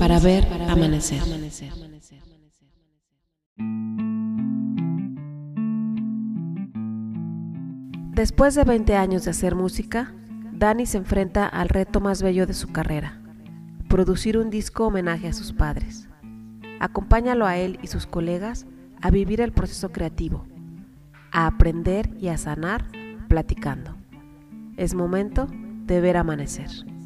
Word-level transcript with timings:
Para 0.00 0.18
ver 0.18 0.48
amanecer. 0.68 1.22
Después 8.14 8.56
de 8.56 8.64
20 8.64 8.96
años 8.96 9.24
de 9.24 9.30
hacer 9.30 9.54
música, 9.54 10.12
Dani 10.52 10.86
se 10.86 10.98
enfrenta 10.98 11.46
al 11.46 11.68
reto 11.68 12.00
más 12.00 12.20
bello 12.20 12.48
de 12.48 12.54
su 12.54 12.72
carrera, 12.72 13.22
producir 13.88 14.38
un 14.38 14.50
disco 14.50 14.88
homenaje 14.88 15.28
a 15.28 15.32
sus 15.32 15.52
padres. 15.52 16.08
Acompáñalo 16.80 17.46
a 17.46 17.58
él 17.58 17.78
y 17.80 17.86
sus 17.86 18.06
colegas 18.06 18.66
a 19.00 19.12
vivir 19.12 19.40
el 19.40 19.52
proceso 19.52 19.92
creativo, 19.92 20.46
a 21.30 21.46
aprender 21.46 22.10
y 22.18 22.26
a 22.26 22.38
sanar 22.38 22.86
platicando. 23.28 23.94
Es 24.76 24.94
momento 24.94 25.46
de 25.86 26.00
ver 26.00 26.16
amanecer. 26.16 26.97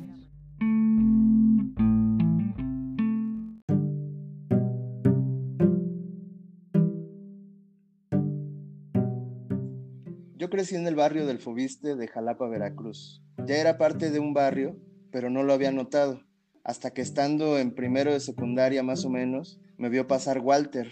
Crecí 10.53 10.77
en 10.77 10.87
el 10.87 10.95
barrio 10.95 11.25
del 11.25 11.39
Fobiste 11.39 11.97
de 11.97 12.09
Jalapa, 12.09 12.47
Veracruz. 12.47 13.23
Ya 13.47 13.57
era 13.57 13.79
parte 13.79 14.11
de 14.11 14.21
un 14.21 14.35
barrio, 14.35 14.77
pero 15.11 15.31
no 15.31 15.43
lo 15.45 15.55
había 15.55 15.73
notado, 15.73 16.21
hasta 16.63 16.91
que 16.91 17.01
estando 17.01 17.59
en 17.59 17.75
primero 17.75 18.13
de 18.13 18.21
secundaria 18.21 18.83
más 18.83 19.07
o 19.07 19.09
menos, 19.09 19.59
me 19.79 19.89
vio 19.89 20.07
pasar 20.07 20.41
Walter 20.41 20.89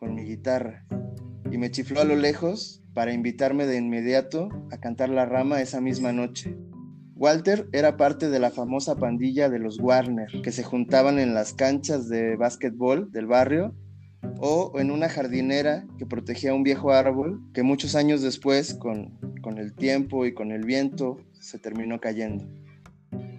con 0.00 0.16
mi 0.16 0.24
guitarra 0.24 0.84
y 1.52 1.58
me 1.58 1.70
chifló 1.70 2.00
a 2.00 2.04
lo 2.04 2.16
lejos 2.16 2.82
para 2.92 3.12
invitarme 3.12 3.66
de 3.66 3.76
inmediato 3.76 4.48
a 4.72 4.78
cantar 4.78 5.10
la 5.10 5.26
rama 5.26 5.60
esa 5.60 5.80
misma 5.80 6.12
noche. 6.12 6.56
Walter 7.14 7.68
era 7.70 7.96
parte 7.96 8.28
de 8.28 8.40
la 8.40 8.50
famosa 8.50 8.96
pandilla 8.96 9.48
de 9.48 9.60
los 9.60 9.78
Warner, 9.78 10.42
que 10.42 10.50
se 10.50 10.64
juntaban 10.64 11.20
en 11.20 11.34
las 11.34 11.54
canchas 11.54 12.08
de 12.08 12.34
básquetbol 12.34 13.12
del 13.12 13.28
barrio 13.28 13.76
o 14.38 14.72
en 14.78 14.90
una 14.90 15.08
jardinera 15.08 15.86
que 15.98 16.06
protegía 16.06 16.54
un 16.54 16.62
viejo 16.62 16.92
árbol 16.92 17.40
que 17.52 17.62
muchos 17.62 17.94
años 17.94 18.22
después, 18.22 18.74
con, 18.74 19.18
con 19.42 19.58
el 19.58 19.74
tiempo 19.74 20.26
y 20.26 20.34
con 20.34 20.50
el 20.52 20.64
viento, 20.64 21.18
se 21.40 21.58
terminó 21.58 22.00
cayendo. 22.00 22.44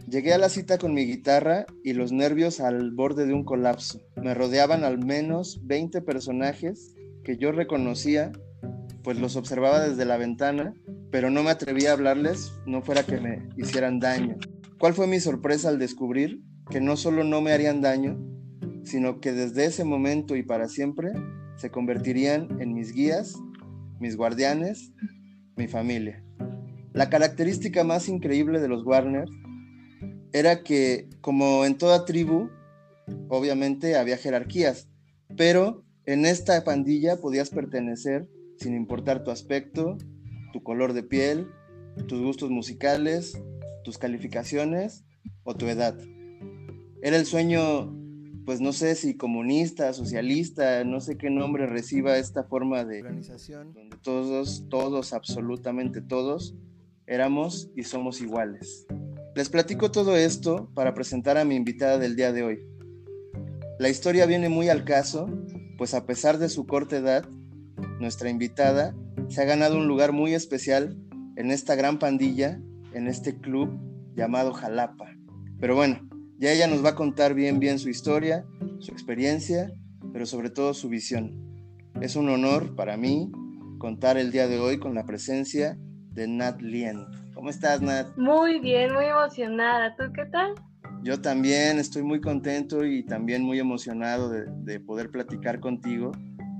Llegué 0.10 0.34
a 0.34 0.38
la 0.38 0.50
cita 0.50 0.78
con 0.78 0.94
mi 0.94 1.06
guitarra 1.06 1.66
y 1.84 1.94
los 1.94 2.12
nervios 2.12 2.60
al 2.60 2.92
borde 2.92 3.26
de 3.26 3.34
un 3.34 3.44
colapso. 3.44 4.00
Me 4.16 4.34
rodeaban 4.34 4.84
al 4.84 5.04
menos 5.04 5.62
20 5.64 6.02
personajes 6.02 6.94
que 7.24 7.38
yo 7.38 7.52
reconocía, 7.52 8.32
pues 9.04 9.20
los 9.20 9.36
observaba 9.36 9.88
desde 9.88 10.06
la 10.06 10.18
ventana, 10.18 10.76
pero 11.12 11.32
no 11.32 11.42
me 11.44 11.50
atrevía 11.50 11.90
a 11.90 11.94
hablarles, 11.94 12.54
no 12.66 12.82
fuera 12.82 13.04
que 13.04 13.20
me 13.20 13.50
hicieran 13.58 14.00
daño. 14.00 14.38
¿Cuál 14.78 14.94
fue 14.94 15.08
mi 15.08 15.20
sorpresa 15.20 15.70
al 15.70 15.80
descubrir 15.80 16.42
que 16.70 16.82
no 16.82 16.98
solo 16.98 17.24
no 17.24 17.42
me 17.42 17.52
harían 17.52 17.82
daño, 17.82 18.18
sino 18.86 19.20
que 19.20 19.34
desde 19.34 19.66
ese 19.66 19.84
momento 19.84 20.36
y 20.36 20.44
para 20.44 20.70
siempre 20.70 21.12
se 21.58 21.72
convertirían 21.72 22.62
en 22.62 22.74
mis 22.74 22.94
guías, 22.94 23.36
mis 24.00 24.16
guardianes, 24.16 24.92
mi 25.56 25.68
familia. 25.68 26.24
La 26.94 27.10
característica 27.10 27.84
más 27.84 28.08
increíble 28.08 28.62
de 28.62 28.68
los 28.68 28.86
Warner 28.86 29.28
era 30.32 30.64
que, 30.64 31.10
como 31.22 31.66
en 31.66 31.78
toda 31.78 32.06
tribu, 32.06 32.50
obviamente 33.30 33.98
había 33.98 34.18
jerarquías, 34.18 34.88
pero 35.36 35.84
en 36.06 36.26
esta 36.26 36.64
pandilla 36.64 37.18
podías 37.18 37.50
pertenecer 37.50 38.30
sin 38.58 38.76
importar 38.76 39.24
tu 39.24 39.32
aspecto, 39.32 39.98
tu 40.54 40.64
color 40.64 40.94
de 40.94 41.04
piel, 41.04 41.48
tus 42.08 42.22
gustos 42.22 42.50
musicales, 42.50 43.42
tus 43.84 43.98
calificaciones 43.98 45.04
o 45.44 45.56
tu 45.56 45.68
edad. 45.68 45.98
Era 47.02 47.18
el 47.18 47.26
sueño 47.26 48.05
pues 48.46 48.62
no 48.62 48.72
sé 48.74 48.94
si 48.96 49.18
comunista, 49.18 49.92
socialista, 49.94 50.84
no 50.84 51.02
sé 51.02 51.18
qué 51.18 51.32
nombre 51.32 51.66
reciba 51.66 52.18
esta 52.18 52.44
forma 52.44 52.86
de 52.86 53.02
organización, 53.02 53.74
donde 53.74 53.98
todos, 53.98 54.66
todos, 54.70 55.14
absolutamente 55.14 56.02
todos, 56.02 56.56
éramos 57.08 57.72
y 57.76 57.84
somos 57.84 58.22
iguales. 58.22 58.86
Les 59.36 59.50
platico 59.50 59.92
todo 59.92 60.16
esto 60.16 60.70
para 60.76 60.94
presentar 60.94 61.38
a 61.38 61.46
mi 61.46 61.56
invitada 61.56 61.98
del 61.98 62.16
día 62.16 62.32
de 62.32 62.44
hoy. 62.44 62.60
La 63.80 63.90
historia 63.90 64.28
viene 64.28 64.48
muy 64.48 64.70
al 64.70 64.86
caso, 64.86 65.28
pues 65.78 65.94
a 65.96 66.06
pesar 66.06 66.38
de 66.38 66.48
su 66.48 66.68
corta 66.68 66.98
edad, 66.98 67.28
nuestra 68.00 68.30
invitada 68.30 68.96
se 69.28 69.42
ha 69.42 69.46
ganado 69.46 69.78
un 69.78 69.88
lugar 69.88 70.12
muy 70.12 70.36
especial 70.36 70.96
en 71.36 71.52
esta 71.52 71.76
gran 71.76 71.98
pandilla, 71.98 72.62
en 72.94 73.08
este 73.08 73.38
club 73.38 73.78
llamado 74.16 74.54
Jalapa. 74.54 75.12
Pero 75.60 75.76
bueno, 75.76 76.08
ya 76.38 76.52
ella 76.52 76.68
nos 76.68 76.84
va 76.84 76.90
a 76.90 76.96
contar 76.96 77.34
bien, 77.34 77.60
bien 77.60 77.80
su 77.80 77.90
historia, 77.90 78.46
su 78.80 78.92
experiencia, 78.92 79.72
pero 80.12 80.26
sobre 80.26 80.50
todo 80.50 80.74
su 80.74 80.90
visión. 80.90 81.32
Es 82.02 82.16
un 82.16 82.30
honor 82.30 82.76
para 82.76 82.98
mí 82.98 83.32
contar 83.80 84.18
el 84.18 84.32
día 84.32 84.48
de 84.48 84.60
hoy 84.60 84.80
con 84.80 84.96
la 84.96 85.06
presencia 85.06 85.78
de 86.12 86.28
Nat 86.28 86.62
Lien. 86.62 87.06
¿Cómo 87.34 87.50
estás, 87.50 87.82
Nat? 87.82 88.16
Muy 88.18 88.60
bien, 88.60 88.94
muy 88.94 89.06
emocionada. 89.06 89.96
¿Tú 89.96 90.12
qué 90.14 90.26
tal? 90.26 90.54
Yo 91.04 91.22
también 91.22 91.80
estoy 91.80 92.04
muy 92.04 92.20
contento 92.20 92.84
y 92.84 93.04
también 93.06 93.44
muy 93.44 93.60
emocionado 93.60 94.30
de, 94.30 94.46
de 94.64 94.80
poder 94.80 95.12
platicar 95.12 95.60
contigo, 95.60 96.12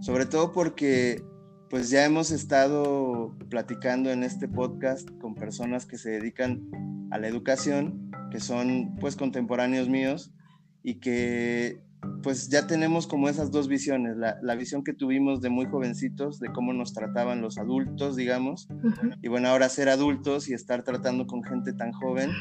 sobre 0.02 0.26
todo 0.26 0.52
porque 0.52 1.22
pues 1.70 1.90
ya 1.90 2.06
hemos 2.06 2.32
estado 2.32 3.36
platicando 3.50 4.12
en 4.12 4.24
este 4.24 4.48
podcast 4.48 5.10
con 5.20 5.36
personas 5.36 5.86
que 5.86 5.98
se 5.98 6.12
dedican 6.12 6.62
a 7.12 7.18
la 7.18 7.28
educación 7.28 8.05
que 8.32 8.40
son 8.40 8.96
pues 9.00 9.16
contemporáneos 9.16 9.90
míos 9.90 10.34
y 10.84 10.96
que 10.96 11.86
pues 12.22 12.50
ya 12.50 12.68
tenemos 12.68 13.08
como 13.08 13.30
esas 13.30 13.52
dos 13.52 13.68
visiones, 13.68 14.18
la, 14.18 14.38
la, 14.42 14.56
visión 14.56 14.84
que 14.84 14.94
tuvimos 14.94 15.42
de 15.42 15.50
muy 15.50 15.66
jovencitos, 15.66 16.40
de 16.40 16.52
cómo 16.52 16.74
nos 16.74 16.94
trataban 16.94 17.42
los 17.42 17.58
adultos, 17.58 18.16
digamos, 18.16 18.68
y 19.22 19.28
bueno, 19.28 19.50
ahora 19.50 19.70
ser 19.70 19.90
adultos 19.90 20.50
y 20.50 20.54
estar 20.54 20.84
tratando 20.84 21.28
con 21.28 21.44
gente 21.44 21.74
tan 21.74 21.92
joven, 21.92 22.32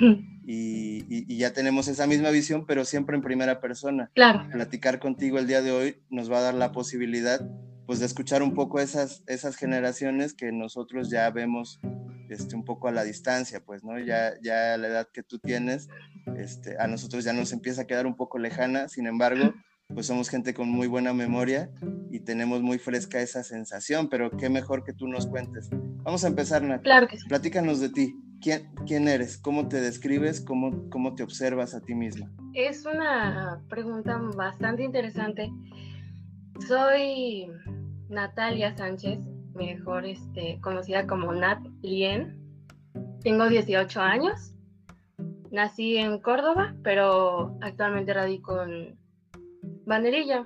y, 0.47 1.05
y, 1.09 1.25
y, 1.29 1.37
ya 1.39 1.53
tenemos 1.53 1.89
esa 1.89 2.07
misma 2.07 2.31
visión, 2.31 2.67
pero 2.67 2.85
siempre 2.85 3.17
en 3.17 3.23
primera 3.23 3.61
persona. 3.61 4.11
Claro. 4.15 4.47
Platicar 4.51 4.99
contigo 4.99 5.39
el 5.39 5.47
día 5.47 5.63
de 5.63 5.73
hoy 5.73 5.97
nos 6.11 6.31
va 6.31 6.39
a 6.39 6.43
dar 6.43 6.55
la 6.55 6.73
posibilidad, 6.73 7.41
pues, 7.87 8.01
de 8.01 8.07
escuchar 8.07 8.43
un 8.43 8.55
poco 8.55 8.81
esas, 8.81 9.23
esas 9.27 9.57
generaciones 9.57 10.35
que 10.35 10.53
nosotros 10.53 11.11
ya 11.11 11.31
vemos 11.31 11.81
este, 12.29 12.57
un 12.57 12.65
poco 12.65 12.89
a 12.89 12.93
la 12.93 13.05
distancia, 13.05 13.61
pues, 13.65 13.85
¿no? 13.85 13.99
Ya, 13.99 14.35
ya 14.43 14.77
la 14.77 14.89
edad 14.89 15.09
que 15.13 15.23
tú 15.23 15.39
tienes, 15.39 15.89
este, 16.37 16.77
a 16.79 16.87
nosotros 16.87 17.25
ya 17.25 17.33
nos 17.33 17.53
empieza 17.53 17.83
a 17.83 17.87
quedar 17.87 18.07
un 18.07 18.17
poco 18.17 18.39
lejana, 18.39 18.89
sin 18.89 19.07
embargo, 19.07 19.55
pues 19.89 20.07
somos 20.07 20.29
gente 20.29 20.55
con 20.55 20.69
muy 20.69 20.87
buena 20.87 21.13
memoria 21.13 21.71
y 22.11 22.21
tenemos 22.21 22.63
muy 22.63 22.79
fresca 22.79 23.21
esa 23.21 23.43
sensación, 23.43 24.09
pero 24.09 24.31
qué 24.31 24.49
mejor 24.49 24.85
que 24.85 24.93
tú 24.93 25.07
nos 25.07 25.27
cuentes. 25.27 25.69
Vamos 26.03 26.25
a 26.25 26.29
empezar, 26.29 26.63
Nat. 26.63 26.83
Claro 26.83 27.07
que 27.07 27.19
sí. 27.19 27.29
Platícanos 27.29 27.81
de 27.81 27.91
ti. 27.91 28.15
¿Quién, 28.41 28.75
¿Quién 28.87 29.09
eres? 29.09 29.39
¿Cómo 29.39 29.69
te 29.69 29.81
describes? 29.81 30.41
¿Cómo, 30.41 30.91
¿Cómo 30.91 31.15
te 31.15 31.23
observas 31.23 31.75
a 31.75 31.81
ti 31.81 31.95
misma? 31.95 32.31
Es 32.53 32.85
una 32.85 33.63
pregunta 33.69 34.19
bastante 34.37 34.83
interesante. 34.83 35.51
Soy 36.69 37.47
Natalia 38.09 38.77
Sánchez, 38.77 39.21
mejor 39.55 40.05
este, 40.05 40.61
conocida 40.61 41.07
como 41.07 41.33
Nat 41.33 41.59
Lien. 41.85 42.41
Tengo 43.23 43.49
18 43.49 44.01
años. 44.01 44.55
Nací 45.51 45.99
en 45.99 46.19
Córdoba, 46.19 46.75
pero 46.83 47.57
actualmente 47.61 48.13
radico 48.13 48.63
en 48.63 48.99
Banderilla. 49.87 50.43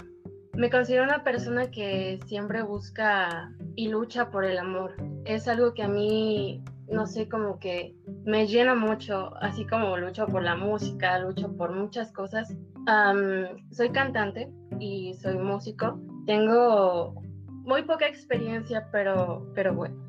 Me 0.54 0.70
considero 0.70 1.04
una 1.04 1.22
persona 1.22 1.70
que 1.70 2.18
siempre 2.26 2.62
busca 2.62 3.52
y 3.76 3.88
lucha 3.88 4.30
por 4.30 4.44
el 4.44 4.58
amor. 4.58 4.96
Es 5.24 5.46
algo 5.46 5.72
que 5.72 5.84
a 5.84 5.88
mí, 5.88 6.62
no 6.90 7.06
sé, 7.06 7.28
como 7.28 7.58
que 7.58 7.94
me 8.24 8.46
llena 8.46 8.74
mucho, 8.74 9.34
así 9.36 9.64
como 9.64 9.96
lucho 9.96 10.26
por 10.26 10.42
la 10.42 10.56
música, 10.56 11.18
lucho 11.20 11.56
por 11.56 11.72
muchas 11.72 12.12
cosas. 12.12 12.54
Soy 13.70 13.90
cantante 13.90 14.50
y 14.80 15.14
soy 15.14 15.38
músico. 15.38 16.00
Tengo 16.26 17.14
muy 17.64 17.82
poca 17.82 18.08
experiencia, 18.08 18.88
pero, 18.90 19.46
pero 19.54 19.74
bueno. 19.74 20.07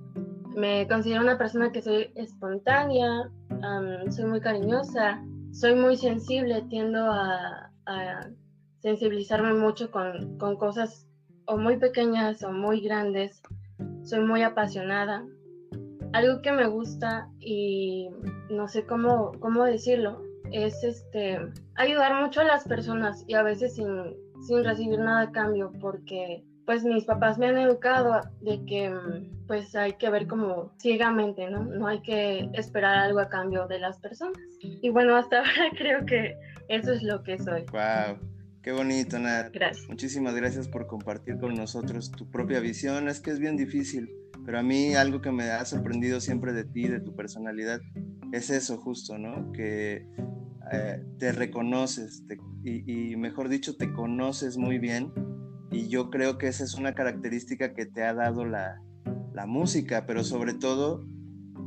Me 0.60 0.86
considero 0.90 1.22
una 1.22 1.38
persona 1.38 1.72
que 1.72 1.82
soy 1.82 2.12
espontánea, 2.16 3.32
um, 3.50 4.12
soy 4.12 4.26
muy 4.26 4.42
cariñosa, 4.42 5.24
soy 5.54 5.74
muy 5.74 5.96
sensible, 5.96 6.64
tiendo 6.70 7.00
a, 7.00 7.72
a 7.86 8.30
sensibilizarme 8.80 9.54
mucho 9.54 9.90
con, 9.90 10.38
con, 10.38 10.58
cosas 10.58 11.08
o 11.46 11.58
muy 11.58 11.78
pequeñas 11.78 12.44
o 12.44 12.52
muy 12.52 12.82
grandes. 12.82 13.42
Soy 14.04 14.20
muy 14.20 14.44
apasionada. 14.44 15.26
Algo 16.12 16.42
que 16.42 16.52
me 16.52 16.68
gusta 16.68 17.30
y 17.40 18.10
no 18.50 18.68
sé 18.68 18.86
cómo, 18.86 19.32
cómo 19.40 19.64
decirlo 19.64 20.22
es 20.52 20.84
este, 20.84 21.40
ayudar 21.76 22.22
mucho 22.22 22.42
a 22.42 22.44
las 22.44 22.68
personas 22.68 23.24
y 23.28 23.36
a 23.36 23.44
veces 23.44 23.76
sin, 23.76 23.88
sin 24.46 24.66
recibir 24.66 25.00
nada 25.00 25.22
a 25.22 25.32
cambio 25.32 25.72
porque 25.80 26.44
pues 26.70 26.84
mis 26.84 27.04
papás 27.04 27.40
me 27.40 27.48
han 27.48 27.58
educado 27.58 28.22
de 28.42 28.64
que 28.64 28.94
pues 29.48 29.74
hay 29.76 29.94
que 29.94 30.08
ver 30.12 30.28
como 30.28 30.72
ciegamente, 30.78 31.50
¿no? 31.50 31.64
No 31.64 31.88
hay 31.88 32.00
que 32.04 32.48
esperar 32.54 32.96
algo 32.96 33.22
a 33.22 33.28
cambio 33.28 33.66
de 33.66 33.80
las 33.80 33.98
personas. 33.98 34.38
Y 34.62 34.88
bueno, 34.90 35.16
hasta 35.16 35.40
ahora 35.40 35.72
creo 35.76 36.06
que 36.06 36.36
Eso 36.68 36.94
es 36.94 37.02
lo 37.02 37.24
que 37.24 37.40
soy. 37.40 37.66
Wow. 37.72 38.20
Qué 38.62 38.72
bonito, 38.72 39.18
Nat. 39.18 39.52
Gracias. 39.52 39.90
Muchísimas 39.90 40.36
gracias 40.36 40.68
por 40.68 40.86
compartir 40.86 41.40
con 41.40 41.56
nosotros 41.56 42.12
tu 42.12 42.30
propia 42.30 42.60
visión. 42.60 43.10
Es 43.10 43.20
que 43.20 43.32
es 43.32 43.40
bien 43.40 43.58
difícil, 43.58 44.08
pero 44.46 44.60
a 44.60 44.62
mí 44.62 44.94
algo 44.94 45.22
que 45.22 45.32
me 45.32 45.46
ha 45.46 45.66
sorprendido 45.66 46.22
siempre 46.22 46.54
de 46.54 46.66
ti, 46.66 46.88
de 46.88 47.00
tu 47.00 47.16
personalidad, 47.16 47.82
es 48.32 48.52
eso 48.52 48.78
justo, 48.78 49.18
¿no? 49.18 49.52
Que 49.54 50.06
eh, 50.72 51.04
te 51.18 51.32
reconoces 51.32 52.24
y, 52.64 53.16
mejor 53.16 53.50
dicho, 53.50 53.76
te 53.76 53.92
conoces 53.92 54.56
muy 54.56 54.78
bien. 54.78 55.12
Y 55.72 55.88
yo 55.88 56.10
creo 56.10 56.38
que 56.38 56.48
esa 56.48 56.64
es 56.64 56.76
una 56.76 56.94
característica 56.94 57.74
que 57.74 57.86
te 57.86 58.04
ha 58.04 58.14
dado 58.14 58.46
la, 58.46 58.82
la 59.34 59.46
música, 59.46 60.06
pero 60.06 60.24
sobre 60.24 60.54
todo 60.54 61.06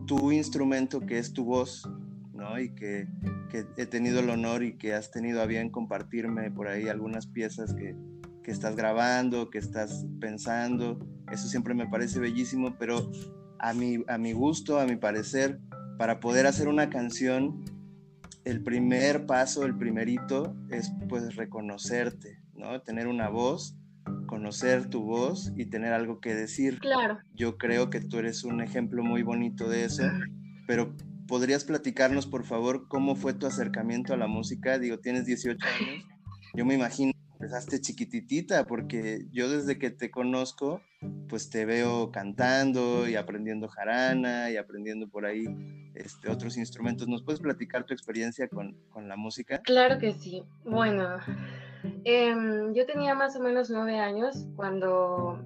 tu 0.07 0.33
instrumento 0.33 1.01
que 1.01 1.19
es 1.19 1.33
tu 1.33 1.45
voz, 1.45 1.89
¿no? 2.35 2.61
Y 2.61 2.75
que 2.75 3.07
que 3.53 3.67
he 3.77 3.85
tenido 3.85 4.21
el 4.21 4.31
honor 4.31 4.65
y 4.65 4.79
que 4.79 4.95
has 4.95 5.11
tenido 5.11 5.43
a 5.43 5.47
bien 5.47 5.69
compartirme 5.69 6.51
por 6.51 6.69
ahí 6.69 6.89
algunas 6.89 7.27
piezas 7.27 7.75
que, 7.75 7.95
que 8.43 8.51
estás 8.51 8.75
grabando, 8.75 9.51
que 9.51 9.59
estás 9.59 10.07
pensando. 10.21 11.07
Eso 11.31 11.49
siempre 11.49 11.75
me 11.75 11.87
parece 11.87 12.19
bellísimo, 12.19 12.77
pero 12.79 13.13
a 13.59 13.75
mi, 13.75 14.03
a 14.09 14.17
mi 14.17 14.33
gusto, 14.33 14.81
a 14.81 14.87
mi 14.87 14.97
parecer, 14.97 15.61
para 15.99 16.19
poder 16.19 16.47
hacer 16.47 16.67
una 16.67 16.89
canción, 16.89 17.63
el 18.45 18.63
primer 18.63 19.27
paso, 19.27 19.67
el 19.67 19.77
primerito, 19.77 20.57
es 20.71 20.91
pues 21.11 21.37
reconocerte, 21.37 22.41
¿no? 22.55 22.81
Tener 22.81 23.07
una 23.07 23.29
voz, 23.29 23.77
conocer 24.33 24.89
tu 24.89 25.03
voz 25.03 25.53
y 25.57 25.67
tener 25.67 25.93
algo 25.93 26.19
que 26.19 26.35
decir. 26.35 26.79
Claro. 26.79 27.19
Yo 27.35 27.59
creo 27.59 27.91
que 27.91 28.01
tú 28.01 28.19
eres 28.19 28.45
un 28.45 28.63
ejemplo 28.63 29.03
muy 29.03 29.23
bonito 29.23 29.69
de 29.69 29.85
eso, 29.85 30.05
pero 30.67 30.97
¿podrías 31.29 31.65
platicarnos, 31.65 32.27
por 32.27 32.47
favor, 32.47 32.89
cómo 32.89 33.15
fue 33.15 33.35
tu 33.35 33.47
acercamiento 33.47 34.15
a 34.15 34.17
la 34.17 34.29
música? 34.29 34.79
Digo, 34.79 34.99
tienes 35.01 35.27
18 35.27 35.59
años. 35.67 36.07
Yo 36.55 36.65
me 36.65 36.73
imagino 36.73 37.13
que 37.13 37.45
empezaste 37.45 37.83
chiquititita, 37.83 38.65
porque 38.65 39.27
yo 39.33 39.51
desde 39.51 39.79
que 39.79 39.91
te 39.91 40.11
conozco, 40.11 40.81
pues 41.29 41.51
te 41.51 41.67
veo 41.67 42.11
cantando 42.11 43.07
y 43.07 43.17
aprendiendo 43.17 43.69
jarana 43.69 44.51
y 44.51 44.57
aprendiendo 44.57 45.11
por 45.11 45.27
ahí 45.27 45.45
este, 45.95 46.31
otros 46.31 46.57
instrumentos. 46.57 47.07
¿Nos 47.07 47.23
puedes 47.23 47.43
platicar 47.43 47.85
tu 47.85 47.93
experiencia 47.93 48.49
con, 48.49 48.79
con 48.89 49.11
la 49.11 49.17
música? 49.17 49.61
Claro 49.63 49.99
que 49.99 50.13
sí. 50.13 50.43
Bueno, 50.65 51.19
em, 52.05 52.75
yo 52.75 52.87
tenía 52.87 53.15
más 53.15 53.37
o 53.37 53.41
menos 53.41 53.71
nueve 53.71 53.99
años 53.99 54.47
cuando 54.57 55.39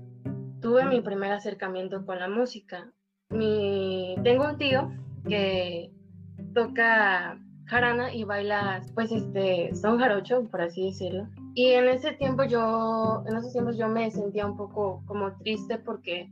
tuve 0.61 0.85
mi 0.85 1.00
primer 1.00 1.32
acercamiento 1.32 2.05
con 2.05 2.19
la 2.19 2.29
música. 2.29 2.91
Mi, 3.31 4.17
tengo 4.23 4.44
un 4.44 4.58
tío 4.58 4.91
que 5.29 5.91
toca 6.55 7.38
jarana 7.67 8.14
y 8.14 8.25
baila, 8.25 8.82
pues, 8.94 9.12
este, 9.12 9.75
son 9.75 9.99
jarocho, 9.99 10.44
por 10.49 10.62
así 10.62 10.87
decirlo. 10.87 11.29
Y 11.55 11.69
en 11.69 11.88
ese 11.88 12.12
tiempo 12.12 12.44
yo, 12.44 13.25
en 13.26 13.37
esos 13.37 13.52
tiempos 13.52 13.76
yo 13.76 13.88
me 13.88 14.11
sentía 14.11 14.47
un 14.47 14.56
poco 14.56 15.02
como 15.06 15.37
triste 15.38 15.79
porque 15.79 16.31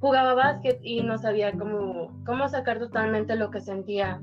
jugaba 0.00 0.34
básquet 0.34 0.80
y 0.82 1.02
no 1.02 1.18
sabía 1.18 1.52
cómo, 1.52 2.22
cómo 2.24 2.48
sacar 2.48 2.78
totalmente 2.78 3.36
lo 3.36 3.50
que 3.50 3.60
sentía 3.60 4.20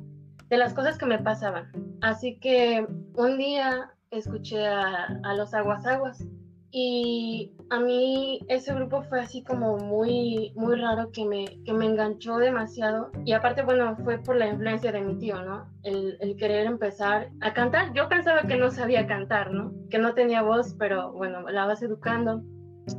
de 0.50 0.58
las 0.58 0.74
cosas 0.74 0.98
que 0.98 1.06
me 1.06 1.20
pasaban. 1.20 1.72
Así 2.02 2.40
que 2.40 2.86
un 3.16 3.38
día 3.38 3.94
escuché 4.12 4.66
a, 4.66 5.20
a 5.24 5.34
los 5.36 5.54
aguas 5.54 5.86
aguas 5.86 6.26
y 6.72 7.54
a 7.70 7.80
mí 7.80 8.40
ese 8.50 8.74
grupo 8.74 9.02
fue 9.04 9.22
así 9.22 9.42
como 9.44 9.78
muy, 9.78 10.52
muy 10.56 10.76
raro 10.76 11.12
que 11.12 11.26
me, 11.26 11.46
que 11.64 11.74
me 11.74 11.86
enganchó 11.86 12.38
demasiado. 12.38 13.10
Y 13.26 13.32
aparte, 13.32 13.64
bueno, 13.64 13.96
fue 14.04 14.20
por 14.20 14.36
la 14.36 14.48
influencia 14.48 14.92
de 14.92 15.02
mi 15.02 15.18
tío, 15.18 15.42
¿no? 15.44 15.66
El, 15.84 16.18
el, 16.20 16.36
querer 16.36 16.68
empezar 16.68 17.30
a 17.42 17.54
cantar. 17.54 17.94
Yo 17.94 18.10
pensaba 18.10 18.44
que 18.44 18.58
no 18.58 18.70
sabía 18.70 19.08
cantar, 19.08 19.52
¿no? 19.52 19.72
Que 19.90 19.98
no 19.98 20.14
tenía 20.14 20.42
voz, 20.42 20.76
pero 20.78 21.14
bueno, 21.14 21.48
la 21.50 21.66
vas 21.66 21.82
educando. 21.82 22.42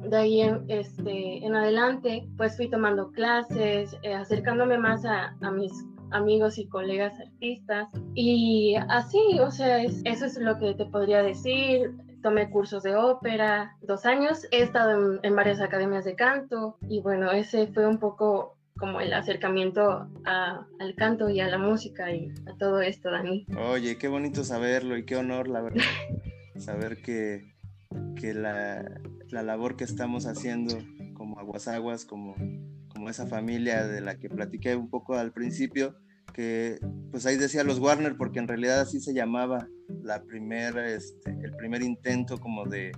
De 0.09 0.17
ahí 0.17 0.41
en, 0.41 0.65
este, 0.69 1.45
en 1.45 1.55
adelante, 1.55 2.27
pues 2.37 2.57
fui 2.57 2.69
tomando 2.69 3.11
clases, 3.13 3.97
eh, 4.03 4.15
acercándome 4.15 4.79
más 4.79 5.05
a, 5.05 5.37
a 5.41 5.51
mis 5.51 5.73
amigos 6.11 6.59
y 6.59 6.69
colegas 6.69 7.19
artistas. 7.21 7.89
Y 8.15 8.75
así, 8.89 9.39
o 9.41 9.51
sea, 9.51 9.83
eso 9.83 10.25
es 10.25 10.39
lo 10.39 10.59
que 10.59 10.75
te 10.75 10.87
podría 10.87 11.23
decir 11.23 11.95
tomé 12.23 12.51
cursos 12.51 12.83
de 12.83 12.97
ópera, 12.97 13.77
dos 13.83 14.05
años, 14.07 14.47
he 14.51 14.63
estado 14.63 15.21
en, 15.23 15.37
varias 15.37 15.61
academias 15.61 16.05
de 16.05 16.15
canto 16.15 16.77
y 16.89 17.01
bueno, 17.01 17.31
ese 17.31 17.69
fue 17.69 17.87
un 17.87 17.99
poco 17.99 18.57
como 18.77 19.01
el 19.01 19.13
acercamiento 19.13 20.09
al 20.25 20.95
canto 20.97 21.29
y 21.29 21.41
a 21.41 21.49
la 21.49 21.59
música 21.59 22.13
y 22.13 22.33
a 22.47 22.57
todo 22.59 22.81
esto, 22.81 23.11
Dani. 23.11 23.47
Oye, 23.57 23.99
qué 23.99 24.09
bonito 24.09 24.45
saberlo 24.45 24.97
y 24.97 25.05
qué 25.05 25.17
honor, 25.17 25.49
la 25.49 25.63
verdad, 25.63 25.83
saber 26.57 27.03
que, 27.03 27.55
que 28.17 28.35
la, 28.35 29.01
la, 29.31 29.43
labor 29.43 29.77
que 29.77 29.85
estamos 29.85 30.27
haciendo 30.27 30.79
como 31.15 31.41
Aguas 31.41 31.67
Aguas, 31.67 32.05
como, 32.05 32.37
como 32.99 33.11
esa 33.11 33.29
familia 33.29 33.87
de 33.87 34.01
la 34.01 34.19
que 34.19 34.29
platiqué 34.29 34.75
un 34.75 34.91
poco 34.91 35.15
al 35.15 35.31
principio, 35.33 35.95
que 36.35 36.81
pues 37.13 37.27
ahí 37.27 37.37
decía 37.37 37.63
los 37.63 37.79
Warner 37.79 38.17
porque 38.17 38.41
en 38.41 38.49
realidad 38.49 38.81
así 38.81 38.99
se 38.99 39.15
llamaba 39.15 39.69
la 40.03 40.25
primera, 40.25 40.85
este, 40.91 41.31
el 41.31 41.53
primer 41.53 41.83
intento 41.83 42.39
como 42.39 42.65
de, 42.65 42.91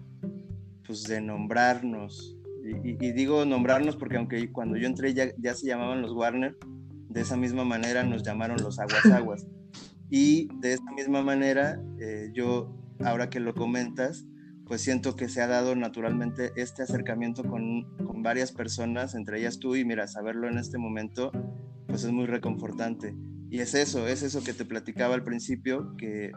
pues 0.87 1.03
de 1.03 1.21
nombrarnos. 1.21 2.35
Y, 2.83 3.13
digo 3.13 3.45
nombrarnos 3.45 3.95
porque 3.97 4.17
aunque 4.17 4.51
cuando 4.51 4.79
yo 4.79 4.87
entré 4.87 5.13
ya, 5.13 5.27
ya, 5.37 5.53
se 5.53 5.67
llamaban 5.67 6.01
los 6.01 6.13
Warner, 6.13 6.57
de 7.11 7.21
esa 7.21 7.37
misma 7.37 7.65
manera 7.65 8.03
nos 8.03 8.23
llamaron 8.23 8.57
los 8.63 8.79
Aguas 8.79 9.05
Aguas. 9.05 9.47
Y 10.09 10.49
de 10.61 10.73
esta 10.73 10.91
misma 10.93 11.23
manera, 11.23 11.79
eh, 12.01 12.31
yo, 12.33 12.75
ahora 13.05 13.29
que 13.29 13.39
lo 13.39 13.53
comentas, 13.53 14.25
pues 14.71 14.83
siento 14.83 15.17
que 15.17 15.29
se 15.29 15.43
ha 15.43 15.49
dado 15.49 15.75
naturalmente 15.75 16.53
este 16.55 16.85
acercamiento 16.85 17.43
con, 17.43 17.97
con 17.97 18.23
varias 18.23 18.53
personas, 18.53 19.17
entre 19.17 19.41
ellas 19.41 19.59
tú, 19.59 19.75
y 19.75 19.85
mira, 19.85 20.07
saberlo 20.07 20.49
en 20.49 20.59
este 20.59 20.79
momento, 20.79 21.33
pues 21.89 22.05
es 22.05 22.13
muy 22.13 22.27
reconfortante. 22.27 23.17
Y 23.51 23.59
es 23.59 23.75
eso, 23.75 24.07
es 24.07 24.23
eso 24.23 24.45
que 24.45 24.53
te 24.53 24.65
platicaba 24.65 25.17
al 25.17 25.25
principio, 25.25 25.97
que 25.97 26.31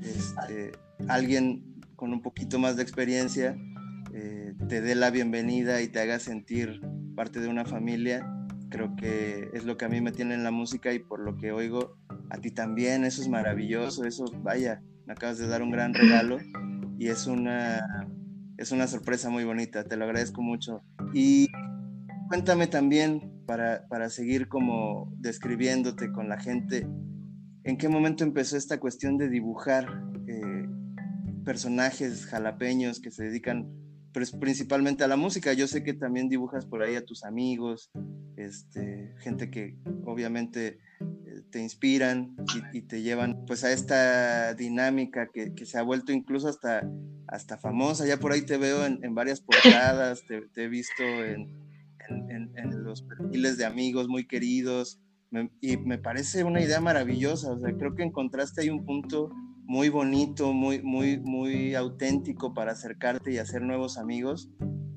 este, 0.00 0.72
alguien 1.08 1.78
con 1.94 2.14
un 2.14 2.22
poquito 2.22 2.58
más 2.58 2.76
de 2.78 2.84
experiencia 2.84 3.54
eh, 4.14 4.54
te 4.66 4.80
dé 4.80 4.94
la 4.94 5.10
bienvenida 5.10 5.82
y 5.82 5.88
te 5.88 6.00
haga 6.00 6.18
sentir 6.20 6.80
parte 7.14 7.38
de 7.38 7.48
una 7.48 7.66
familia, 7.66 8.26
creo 8.70 8.96
que 8.96 9.50
es 9.52 9.66
lo 9.66 9.76
que 9.76 9.84
a 9.84 9.90
mí 9.90 10.00
me 10.00 10.12
tiene 10.12 10.32
en 10.32 10.42
la 10.42 10.52
música 10.52 10.94
y 10.94 11.00
por 11.00 11.20
lo 11.20 11.36
que 11.36 11.52
oigo, 11.52 11.98
a 12.30 12.38
ti 12.38 12.50
también, 12.50 13.04
eso 13.04 13.20
es 13.20 13.28
maravilloso, 13.28 14.06
eso, 14.06 14.24
vaya, 14.42 14.80
me 15.04 15.12
acabas 15.12 15.36
de 15.36 15.48
dar 15.48 15.62
un 15.62 15.70
gran 15.70 15.92
regalo 15.92 16.38
y 16.98 17.08
es 17.08 17.26
una, 17.26 18.08
es 18.56 18.72
una 18.72 18.86
sorpresa 18.86 19.30
muy 19.30 19.44
bonita, 19.44 19.84
te 19.84 19.96
lo 19.96 20.04
agradezco 20.04 20.42
mucho. 20.42 20.82
Y 21.14 21.48
cuéntame 22.28 22.66
también, 22.66 23.32
para, 23.46 23.86
para 23.88 24.10
seguir 24.10 24.48
como 24.48 25.10
describiéndote 25.16 26.12
con 26.12 26.28
la 26.28 26.38
gente, 26.38 26.86
¿En 27.68 27.76
qué 27.76 27.90
momento 27.90 28.24
empezó 28.24 28.56
esta 28.56 28.80
cuestión 28.80 29.18
de 29.18 29.28
dibujar 29.28 30.02
eh, 30.26 30.66
personajes 31.44 32.24
jalapeños 32.24 32.98
que 32.98 33.10
se 33.10 33.24
dedican 33.24 33.68
pues, 34.14 34.32
principalmente 34.32 35.04
a 35.04 35.06
la 35.06 35.16
música? 35.16 35.52
Yo 35.52 35.66
sé 35.66 35.82
que 35.82 35.92
también 35.92 36.30
dibujas 36.30 36.64
por 36.64 36.82
ahí 36.82 36.96
a 36.96 37.04
tus 37.04 37.24
amigos, 37.24 37.90
este, 38.36 39.12
gente 39.18 39.50
que 39.50 39.76
obviamente 40.06 40.78
te 41.40 41.60
inspiran 41.60 42.36
y, 42.72 42.82
te 42.82 43.02
llevan 43.02 43.44
pues 43.46 43.64
a 43.64 43.72
esta 43.72 44.54
dinámica 44.54 45.28
que, 45.32 45.52
se 45.64 45.78
ha 45.78 45.82
vuelto 45.82 46.12
incluso 46.12 46.48
hasta, 46.48 46.88
hasta 47.26 47.58
famosa. 47.58 48.06
Ya 48.06 48.18
por 48.18 48.32
ahí 48.32 48.42
te 48.42 48.56
veo 48.56 48.84
en, 48.84 49.14
varias 49.14 49.40
portadas, 49.40 50.22
te, 50.26 50.62
he 50.62 50.68
visto 50.68 51.02
en, 51.02 51.48
en, 52.08 52.84
los 52.84 53.02
perfiles 53.02 53.58
de 53.58 53.64
amigos 53.64 54.08
muy 54.08 54.26
queridos 54.26 55.00
y 55.60 55.76
me 55.76 55.98
parece 55.98 56.44
una 56.44 56.62
idea 56.62 56.80
maravillosa, 56.80 57.56
creo 57.78 57.94
que 57.94 58.02
encontraste 58.02 58.62
ahí 58.62 58.70
un 58.70 58.84
punto 58.84 59.30
muy 59.66 59.90
bonito, 59.90 60.54
muy, 60.54 60.82
muy, 60.82 61.20
muy 61.20 61.74
auténtico 61.74 62.54
para 62.54 62.72
acercarte 62.72 63.32
y 63.32 63.38
hacer 63.38 63.60
nuevos 63.60 63.98
amigos. 63.98 64.48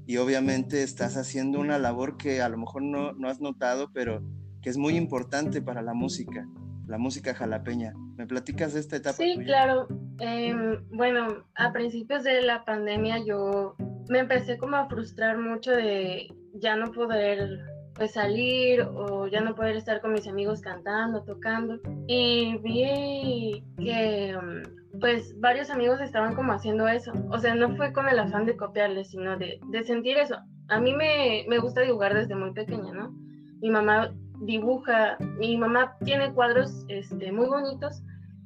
Y 0.07 0.17
obviamente 0.17 0.83
estás 0.83 1.17
haciendo 1.17 1.59
una 1.59 1.77
labor 1.77 2.15
que 2.15 2.41
a 2.41 2.47
lo 2.47 2.57
mejor 2.57 2.83
no, 2.83 3.11
no 3.13 3.27
has 3.27 3.41
notado, 3.41 3.91
pero 3.93 4.23
que 4.61 4.69
es 4.69 4.77
muy 4.77 4.95
importante 4.95 5.61
para 5.61 5.81
la 5.81 5.93
música, 5.93 6.47
la 6.87 6.97
música 6.97 7.33
jalapeña. 7.33 7.93
¿Me 8.17 8.27
platicas 8.27 8.73
de 8.73 8.79
esta 8.79 8.97
etapa? 8.97 9.17
Sí, 9.17 9.37
claro. 9.43 9.87
Em, 10.19 10.83
bueno, 10.91 11.45
a 11.55 11.71
principios 11.71 12.23
de 12.23 12.41
la 12.41 12.63
pandemia 12.65 13.23
yo 13.25 13.75
me 14.09 14.19
empecé 14.19 14.57
como 14.57 14.75
a 14.75 14.87
frustrar 14.87 15.37
mucho 15.37 15.71
de 15.71 16.27
ya 16.53 16.75
no 16.75 16.91
poder 16.91 17.59
pues 17.95 18.13
salir 18.13 18.81
o 18.81 19.27
ya 19.27 19.41
no 19.41 19.53
poder 19.55 19.75
estar 19.75 20.01
con 20.01 20.13
mis 20.13 20.27
amigos 20.27 20.61
cantando, 20.61 21.23
tocando. 21.23 21.79
Y 22.07 22.57
vi 22.59 23.63
que 23.77 24.35
mm, 24.35 24.99
pues 24.99 25.39
varios 25.39 25.69
amigos 25.69 25.99
estaban 26.01 26.35
como 26.35 26.53
haciendo 26.53 26.87
eso. 26.87 27.13
O 27.29 27.39
sea, 27.39 27.55
no 27.55 27.75
fue 27.75 27.93
con 27.93 28.07
el 28.07 28.19
afán 28.19 28.45
de 28.45 28.57
copiarles, 28.57 29.09
sino 29.09 29.37
de, 29.37 29.59
de 29.69 29.83
sentir 29.83 30.17
eso. 30.17 30.37
A 30.67 30.79
mí 30.79 30.93
me, 30.93 31.45
me, 31.47 31.59
gusta 31.59 31.81
dibujar 31.81 32.13
desde 32.13 32.35
muy 32.35 32.53
pequeña, 32.53 32.93
¿no? 32.93 33.13
Mi 33.61 33.69
mamá 33.69 34.13
dibuja, 34.41 35.17
mi 35.37 35.57
mamá 35.57 35.95
tiene 36.03 36.33
cuadros 36.33 36.85
este, 36.87 37.31
muy 37.31 37.47
bonitos 37.47 38.01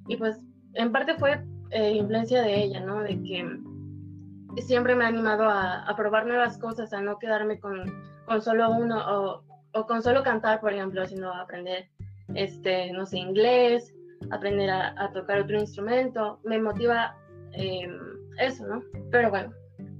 y 0.08 0.18
pues 0.18 0.38
en 0.74 0.92
parte 0.92 1.16
fue 1.16 1.44
eh, 1.72 1.92
influencia 1.92 2.42
de 2.42 2.64
ella, 2.64 2.82
¿no? 2.82 3.02
De 3.02 3.22
que 3.24 4.62
siempre 4.62 4.96
me 4.96 5.06
ha 5.06 5.08
animado 5.08 5.50
a, 5.50 5.94
probar 5.96 6.28
nuevas 6.28 6.58
cosas, 6.58 6.94
a 6.94 7.02
no 7.02 7.18
quedarme 7.18 7.60
con, 7.60 7.84
con 8.26 8.42
solo 8.42 8.72
uno 8.72 8.98
o, 8.98 9.44
o, 9.74 9.86
con 9.86 10.02
solo 10.02 10.24
cantar, 10.24 10.60
por 10.60 10.74
ejemplo, 10.74 11.06
sino 11.06 11.34
aprender, 11.34 11.90
este, 12.34 12.92
no 12.92 13.06
sé, 13.06 13.18
inglés, 13.18 13.94
aprender 14.32 14.70
a, 14.70 15.12
tocar 15.14 15.40
otro 15.40 15.58
instrumento. 15.58 16.40
Me 16.44 16.60
motiva 16.60 17.16
em, 17.54 17.98
eso, 18.40 18.66
¿no? 18.68 18.84
Pero 19.12 19.30
bueno, 19.30 19.52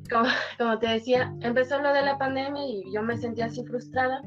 como, 0.10 0.26
como 0.58 0.78
te 0.80 0.88
decía, 0.88 1.34
empezó 1.42 1.80
lo 1.82 1.94
de 1.94 2.04
la 2.04 2.18
pandemia 2.18 2.66
y 2.66 2.94
yo 2.94 3.02
me 3.02 3.18
sentía 3.18 3.46
así 3.46 3.66
frustrada. 3.66 4.22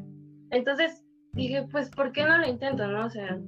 Entonces 0.51 1.08
dije, 1.39 1.67
pues, 1.71 1.91
¿por 1.91 2.13
qué 2.13 2.25
no 2.25 2.39
lo 2.39 2.47
intento, 2.47 2.87
no? 2.87 3.07
O 3.07 3.11
sea, 3.11 3.39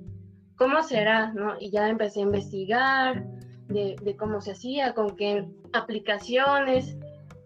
¿cómo 0.56 0.82
será, 0.82 1.32
no? 1.32 1.54
Y 1.60 1.70
ya 1.70 1.88
empecé 1.88 2.20
a 2.20 2.24
investigar 2.24 3.24
de, 3.68 3.96
de 4.02 4.16
cómo 4.16 4.40
se 4.40 4.52
hacía, 4.52 4.94
con 4.94 5.16
qué 5.16 5.46
aplicaciones. 5.72 6.96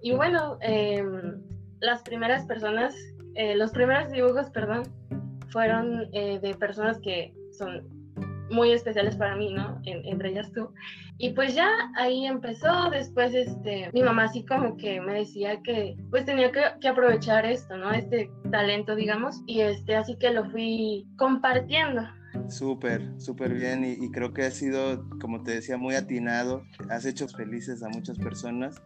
Y 0.02 0.12
bueno, 0.12 0.58
em, 0.60 1.42
las 1.80 2.02
primeras 2.02 2.44
personas, 2.46 2.94
eh, 3.34 3.56
los 3.56 3.72
primeros 3.72 4.10
dibujos, 4.10 4.50
perdón, 4.50 4.82
fueron 5.48 6.08
eh, 6.12 6.38
de 6.40 6.54
personas 6.54 7.00
que 7.00 7.32
son 7.56 7.93
muy 8.50 8.72
especiales 8.72 9.16
para 9.16 9.36
mí, 9.36 9.52
¿no? 9.52 9.80
entre 9.84 10.30
ellas 10.30 10.50
tú. 10.52 10.70
Y 11.18 11.30
pues 11.30 11.54
ya 11.54 11.68
ahí 11.96 12.26
empezó, 12.26 12.90
después 12.90 13.34
este, 13.34 13.90
mi 13.92 14.02
mamá 14.02 14.24
así 14.24 14.44
como 14.44 14.76
que 14.76 15.00
me 15.00 15.14
decía 15.14 15.60
que 15.62 15.96
pues 16.10 16.24
tenía 16.24 16.50
que, 16.50 16.88
aprovechar 16.88 17.46
esto, 17.46 17.76
¿no? 17.76 17.92
Este 17.92 18.30
talento, 18.50 18.94
digamos, 18.94 19.42
y 19.46 19.60
este, 19.60 19.96
así 19.96 20.16
que 20.16 20.30
lo 20.30 20.50
fui 20.50 21.06
compartiendo. 21.16 22.02
Súper, 22.48 23.08
súper 23.18 23.54
bien 23.54 23.84
y, 23.84 23.92
y, 23.92 24.10
creo 24.10 24.34
que 24.34 24.42
ha 24.42 24.50
sido, 24.50 25.08
como 25.20 25.44
te 25.44 25.52
decía, 25.52 25.76
muy 25.76 25.94
atinado. 25.94 26.64
Has 26.90 27.06
hecho 27.06 27.28
felices 27.28 27.82
a 27.84 27.88
muchas 27.88 28.18
personas. 28.18 28.82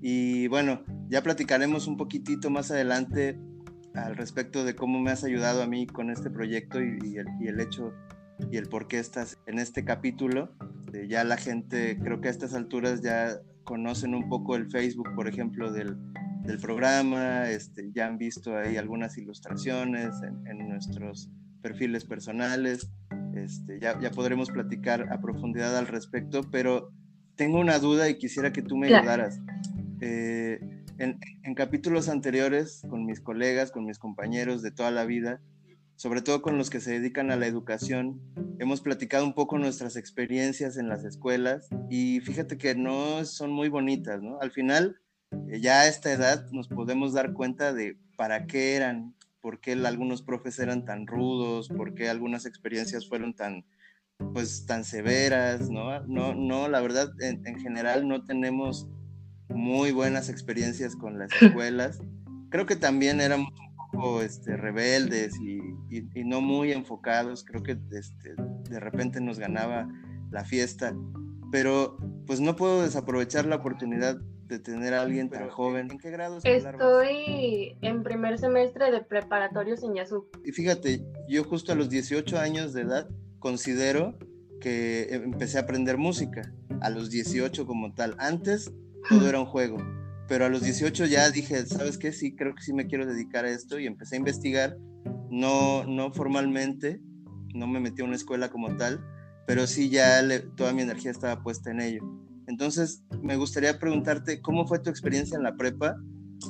Y 0.00 0.48
bueno, 0.48 0.82
ya 1.08 1.22
platicaremos 1.22 1.86
un 1.86 1.96
poquitito 1.96 2.50
más 2.50 2.72
adelante 2.72 3.38
al 3.94 4.16
respecto 4.16 4.64
de 4.64 4.74
cómo 4.74 5.00
me 5.00 5.10
has 5.10 5.24
ayudado 5.24 5.62
a 5.62 5.66
mí 5.66 5.86
con 5.86 6.10
este 6.10 6.30
proyecto 6.30 6.80
y, 6.82 6.98
y, 7.04 7.18
el, 7.18 7.26
y 7.40 7.48
el, 7.48 7.60
hecho 7.60 7.92
y 8.50 8.56
el 8.56 8.68
por 8.68 8.88
qué 8.88 8.98
estás 8.98 9.38
en 9.46 9.58
este 9.58 9.84
capítulo. 9.84 10.54
ya 11.08 11.24
la 11.24 11.36
gente, 11.36 11.98
creo 11.98 12.20
que 12.20 12.28
a 12.28 12.30
estas 12.30 12.54
alturas 12.54 13.02
ya 13.02 13.38
conocen 13.64 14.14
un 14.14 14.28
poco 14.28 14.56
el 14.56 14.70
Facebook, 14.70 15.14
por 15.14 15.28
ejemplo, 15.28 15.72
del, 15.72 15.96
del 16.44 16.58
programa, 16.58 17.48
este, 17.48 17.90
ya 17.92 18.06
han 18.06 18.18
visto 18.18 18.56
ahí 18.56 18.76
algunas 18.76 19.16
ilustraciones 19.16 20.10
en, 20.22 20.46
en 20.46 20.68
nuestros 20.68 21.30
perfiles 21.62 22.04
personales, 22.04 22.90
este, 23.34 23.80
ya, 23.80 23.98
ya 24.00 24.10
podremos 24.10 24.50
platicar 24.50 25.12
a 25.12 25.20
profundidad 25.20 25.76
al 25.76 25.86
respecto, 25.86 26.42
pero 26.50 26.92
tengo 27.36 27.58
una 27.60 27.78
duda 27.78 28.08
y 28.08 28.18
quisiera 28.18 28.52
que 28.52 28.62
tú 28.62 28.76
me 28.76 28.94
ayudaras. 28.94 29.40
Eh, 30.00 30.60
en, 30.98 31.18
en, 31.42 31.54
capítulos 31.54 32.08
anteriores, 32.08 32.82
con 32.90 33.06
mis 33.06 33.20
colegas, 33.20 33.70
con 33.70 33.86
mis 33.86 33.98
compañeros 33.98 34.62
de 34.62 34.70
toda 34.70 34.90
la 34.90 35.04
vida, 35.04 35.40
sobre 36.02 36.20
todo 36.20 36.42
con 36.42 36.58
los 36.58 36.68
que 36.68 36.80
se 36.80 36.90
dedican 36.90 37.30
a 37.30 37.36
la 37.36 37.46
educación, 37.46 38.20
hemos 38.58 38.80
platicado 38.80 39.24
un 39.24 39.34
poco 39.34 39.56
nuestras 39.56 39.94
experiencias 39.94 40.76
en 40.76 40.88
las 40.88 41.04
escuelas 41.04 41.68
y 41.88 42.18
fíjate 42.18 42.58
que 42.58 42.74
no 42.74 43.24
son 43.24 43.52
muy 43.52 43.68
bonitas, 43.68 44.20
¿no? 44.20 44.40
Al 44.40 44.50
final, 44.50 44.96
eh, 45.48 45.60
ya 45.60 45.82
a 45.82 45.86
esta 45.86 46.10
edad 46.10 46.50
nos 46.50 46.66
podemos 46.66 47.12
dar 47.12 47.32
cuenta 47.34 47.72
de 47.72 47.96
para 48.16 48.48
qué 48.48 48.74
eran, 48.74 49.14
por 49.40 49.60
qué 49.60 49.74
algunos 49.74 50.22
profes 50.22 50.58
eran 50.58 50.84
tan 50.84 51.06
rudos, 51.06 51.68
por 51.68 51.94
qué 51.94 52.08
algunas 52.08 52.46
experiencias 52.46 53.08
fueron 53.08 53.32
tan, 53.32 53.64
pues, 54.34 54.66
tan 54.66 54.82
severas, 54.82 55.70
¿no? 55.70 56.00
No, 56.08 56.34
no 56.34 56.66
la 56.66 56.80
verdad, 56.80 57.12
en, 57.20 57.46
en 57.46 57.60
general 57.60 58.08
no 58.08 58.24
tenemos 58.24 58.88
muy 59.48 59.92
buenas 59.92 60.28
experiencias 60.28 60.96
con 60.96 61.20
las 61.20 61.30
escuelas. 61.40 62.00
Creo 62.50 62.66
que 62.66 62.74
también 62.74 63.20
éramos 63.20 63.52
este, 64.22 64.56
rebeldes 64.56 65.38
y, 65.40 65.60
no 66.24 66.40
muy 66.40 66.72
enfocados, 66.72 67.44
creo 67.44 67.62
que 67.62 67.78
este, 67.92 68.34
de 68.70 68.80
repente 68.80 69.20
nos 69.20 69.38
ganaba 69.38 69.88
la 70.30 70.44
fiesta, 70.44 70.94
pero 71.50 71.96
pues 72.26 72.40
no 72.40 72.56
puedo 72.56 72.82
desaprovechar 72.82 73.46
la 73.46 73.56
oportunidad 73.56 74.16
de 74.46 74.58
tener 74.58 74.94
a 74.94 75.02
alguien 75.02 75.30
tan 75.30 75.48
joven. 75.48 75.90
¿En 75.90 75.98
qué 75.98 76.10
grado 76.10 76.38
Estoy 76.42 77.76
en 77.80 78.02
primer 78.02 78.38
semestre 78.38 78.90
de 78.90 79.00
preparatorios 79.00 79.82
en 79.82 79.94
Yasup. 79.94 80.26
Y 80.44 80.52
fíjate, 80.52 81.04
yo 81.28 81.44
justo 81.44 81.72
a 81.72 81.74
los 81.74 81.88
18 81.88 82.38
años 82.38 82.72
de 82.72 82.82
edad 82.82 83.08
considero 83.38 84.18
que 84.60 85.08
empecé 85.14 85.58
a 85.58 85.62
aprender 85.62 85.96
música, 85.98 86.52
a 86.80 86.90
los 86.90 87.10
18 87.10 87.66
como 87.66 87.94
tal. 87.94 88.14
Antes 88.18 88.72
todo 89.08 89.28
era 89.28 89.40
un 89.40 89.46
juego 89.46 89.78
pero 90.28 90.46
a 90.46 90.48
los 90.48 90.62
18 90.62 91.06
ya 91.06 91.30
dije, 91.30 91.66
¿sabes 91.66 91.98
qué? 91.98 92.12
Sí, 92.12 92.34
creo 92.34 92.54
que 92.54 92.62
sí 92.62 92.72
me 92.72 92.86
quiero 92.86 93.06
dedicar 93.06 93.44
a 93.44 93.50
esto 93.50 93.78
y 93.78 93.86
empecé 93.86 94.16
a 94.16 94.18
investigar, 94.18 94.76
no, 95.30 95.84
no 95.84 96.12
formalmente, 96.12 97.00
no 97.54 97.66
me 97.66 97.80
metí 97.80 98.02
a 98.02 98.04
una 98.04 98.16
escuela 98.16 98.50
como 98.50 98.76
tal, 98.76 99.04
pero 99.46 99.66
sí 99.66 99.90
ya 99.90 100.22
toda 100.56 100.72
mi 100.72 100.82
energía 100.82 101.10
estaba 101.10 101.42
puesta 101.42 101.70
en 101.70 101.80
ello. 101.80 102.02
Entonces, 102.46 103.02
me 103.22 103.36
gustaría 103.36 103.78
preguntarte, 103.78 104.40
¿cómo 104.40 104.66
fue 104.66 104.78
tu 104.78 104.90
experiencia 104.90 105.36
en 105.36 105.42
la 105.42 105.56
prepa? 105.56 105.96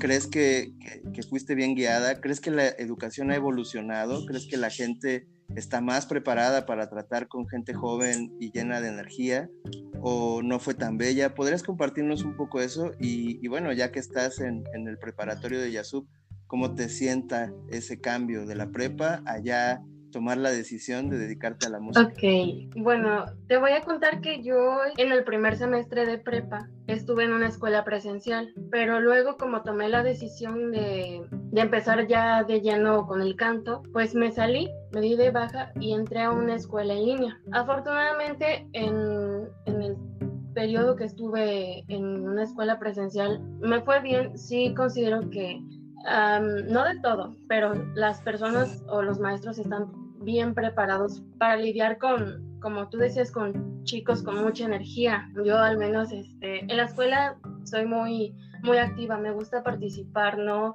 ¿Crees 0.01 0.27
que, 0.27 0.73
que, 1.13 1.23
fuiste 1.23 1.55
bien 1.55 1.75
guiada? 1.75 2.21
¿Crees 2.21 2.41
que 2.41 2.51
la 2.51 2.69
educación 2.69 3.31
ha 3.31 3.37
evolucionado? 3.37 4.25
¿Crees 4.27 4.47
que 4.47 4.57
la 4.57 4.71
gente 4.71 5.27
está 5.57 5.81
más 5.81 6.07
preparada 6.07 6.67
para 6.67 6.89
tratar 6.89 7.29
con 7.29 7.49
gente 7.49 7.75
joven 7.75 8.35
y 8.41 8.51
llena 8.53 8.81
de 8.81 8.89
energía 8.89 9.49
o 10.01 10.43
no 10.43 10.59
fue 10.59 10.75
tan 10.75 10.99
bella. 10.99 11.35
¿Podrías 11.35 11.63
compartirnos 11.63 12.25
un 12.25 12.37
poco 12.37 12.61
eso? 12.61 12.93
Y, 12.99 13.47
bueno, 13.49 13.73
ya 13.73 13.93
que 13.93 14.01
estás 14.01 14.41
en, 14.41 14.65
en, 14.75 14.89
el 14.89 14.99
preparatorio 14.99 15.61
de 15.61 15.73
Yasub, 15.73 16.07
¿cómo 16.47 16.75
te 16.75 16.89
sienta 16.89 17.53
ese 17.71 18.01
cambio 18.01 18.47
de 18.47 18.57
la 18.57 18.71
prepa 18.71 19.23
allá 19.27 19.83
tomar 20.13 20.39
la 20.39 20.51
decisión 20.51 21.11
de 21.11 21.19
dedicarte 21.19 21.67
a 21.67 21.71
la 21.71 21.81
música? 21.81 22.07
Ok, 22.07 22.77
bueno, 22.77 23.25
te 23.49 23.57
voy 23.57 23.73
a 23.73 23.81
contar 23.81 24.21
que 24.21 24.43
yo 24.45 24.79
en 24.97 25.11
el 25.11 25.25
primer 25.25 25.57
semestre 25.57 26.07
de 26.07 26.19
prepa 26.19 26.69
estuve 26.87 27.25
en 27.25 27.33
una 27.33 27.49
escuela 27.49 27.83
presencial, 27.83 28.55
pero 28.71 29.01
luego 29.01 29.37
como 29.37 29.63
tomé 29.63 29.89
la 29.89 30.05
decisión 30.05 30.71
de, 30.71 31.23
de 31.31 31.61
empezar 31.61 32.07
ya 32.07 32.45
de 32.45 32.61
lleno 32.61 33.07
con 33.09 33.21
el 33.21 33.35
canto, 33.35 33.83
pues 33.93 34.15
me 34.15 34.31
salí, 34.31 34.71
me 34.93 35.01
di 35.01 35.17
de 35.17 35.31
baja 35.31 35.73
y 35.81 35.93
entré 35.95 36.23
a 36.23 36.31
una 36.31 36.55
escuela 36.55 36.95
en 36.95 37.05
línea. 37.05 37.41
Afortunadamente 37.51 38.69
en, 38.73 39.49
en 39.67 39.83
el 39.83 39.97
periodo 40.55 40.97
que 40.97 41.05
estuve 41.05 41.85
en 41.89 42.29
una 42.29 42.45
escuela 42.45 42.79
presencial 42.79 43.41
me 43.61 43.81
fue 43.81 44.01
bien, 44.01 44.37
sí 44.37 44.75
considero 44.75 45.31
que 45.31 45.61
no 46.05 46.85
de 46.85 46.99
todo, 47.01 47.37
pero 47.49 47.75
las 47.95 48.21
personas 48.23 48.83
o 48.89 49.03
los 49.03 49.21
maestros 49.21 49.59
están 49.59 49.87
bien 50.25 50.55
preparados 50.55 51.23
para 51.39 51.57
lidiar 51.57 51.99
con, 51.99 52.59
como 52.61 52.89
tú 52.89 52.99
decías, 52.99 53.31
con 53.31 53.73
chicos 53.85 54.23
con 54.23 54.43
mucha 54.43 54.65
energía. 54.65 55.29
Yo 55.45 55.59
al 55.59 55.79
menos 55.79 56.13
este, 56.13 56.61
en 56.61 56.77
la 56.77 56.85
escuela 56.85 57.37
soy 57.65 57.87
muy, 57.87 58.35
muy 58.63 58.79
activa, 58.79 59.17
me 59.17 59.33
gusta 59.33 59.63
participar, 59.63 60.39
no, 60.39 60.75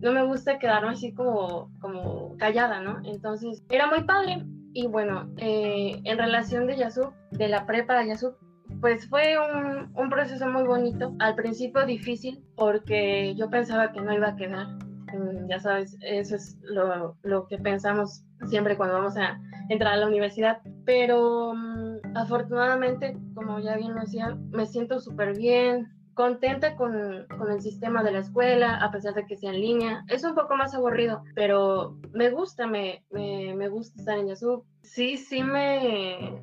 no 0.00 0.12
me 0.12 0.24
gusta 0.24 0.58
quedarme 0.58 0.90
así 0.90 1.12
como, 1.12 1.70
como 1.80 2.36
callada, 2.36 2.80
¿no? 2.80 3.00
Entonces 3.04 3.64
era 3.70 3.86
muy 3.86 4.04
padre. 4.04 4.44
Y 4.74 4.86
bueno, 4.86 5.32
eh, 5.38 6.00
en 6.04 6.18
relación 6.18 6.66
de 6.66 6.76
Yasub, 6.76 7.12
de 7.32 7.48
la 7.48 7.66
prepa 7.66 7.98
de 7.98 8.08
Yasub, 8.08 8.36
pues 8.80 9.08
fue 9.08 9.36
un, 9.38 9.90
un, 9.94 10.10
proceso 10.10 10.46
muy 10.46 10.64
bonito. 10.64 11.14
Al 11.18 11.34
principio 11.34 11.86
difícil 11.86 12.44
porque 12.54 13.34
yo 13.34 13.48
pensaba 13.48 13.92
que 13.92 14.00
no 14.00 14.12
iba 14.12 14.28
a 14.28 14.36
quedar. 14.36 14.66
Mm, 15.14 15.48
ya 15.48 15.58
sabes, 15.58 15.96
eso 16.02 16.36
es 16.36 16.58
lo, 16.62 17.16
lo 17.22 17.46
que 17.46 17.58
pensamos 17.58 18.24
siempre 18.46 18.76
cuando 18.76 18.96
vamos 18.96 19.16
a 19.16 19.40
entrar 19.68 19.94
a 19.94 19.96
la 19.96 20.06
universidad. 20.06 20.60
Pero 20.84 21.54
mm, 21.54 22.16
afortunadamente, 22.16 23.16
como 23.34 23.60
ya 23.60 23.76
bien 23.76 23.94
lo 23.94 24.00
decía, 24.00 24.36
me 24.50 24.66
siento 24.66 25.00
súper 25.00 25.36
bien, 25.36 25.88
contenta 26.14 26.74
con, 26.74 27.26
con, 27.38 27.52
el 27.52 27.60
sistema 27.60 28.02
de 28.02 28.10
la 28.10 28.18
escuela, 28.18 28.76
a 28.82 28.90
pesar 28.90 29.14
de 29.14 29.24
que 29.24 29.36
sea 29.36 29.50
en 29.52 29.60
línea. 29.60 30.04
Es 30.08 30.24
un 30.24 30.34
poco 30.34 30.56
más 30.56 30.74
aburrido, 30.74 31.22
pero 31.36 31.96
me 32.12 32.30
gusta, 32.30 32.66
me, 32.66 33.04
me, 33.10 33.54
me 33.54 33.68
gusta 33.68 34.00
estar 34.00 34.18
en 34.18 34.26
Yasub. 34.26 34.64
Sí, 34.82 35.16
sí 35.16 35.42
me... 35.42 36.42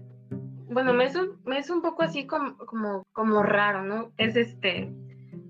Bueno, 0.69 0.93
me 0.93 1.05
es 1.05 1.15
un, 1.15 1.41
me 1.45 1.57
es 1.57 1.69
un 1.69 1.81
poco 1.81 2.03
así 2.03 2.25
como, 2.25 2.57
como, 2.57 3.03
como 3.11 3.43
raro, 3.43 3.83
¿no? 3.83 4.11
Es 4.17 4.35
este 4.35 4.91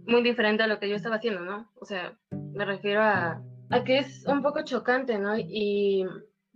muy 0.08 0.24
diferente 0.24 0.64
a 0.64 0.68
lo 0.68 0.80
que 0.80 0.90
yo 0.90 0.96
estaba 0.96 1.16
haciendo, 1.18 1.42
¿no? 1.42 1.70
O 1.75 1.86
sea, 1.86 2.18
me 2.32 2.66
refiero 2.66 3.02
a, 3.02 3.42
a 3.70 3.84
que 3.84 4.00
es 4.00 4.25
un 4.28 4.42
poco 4.42 4.64
chocante, 4.64 5.20
¿no? 5.20 5.38
Y 5.38 6.06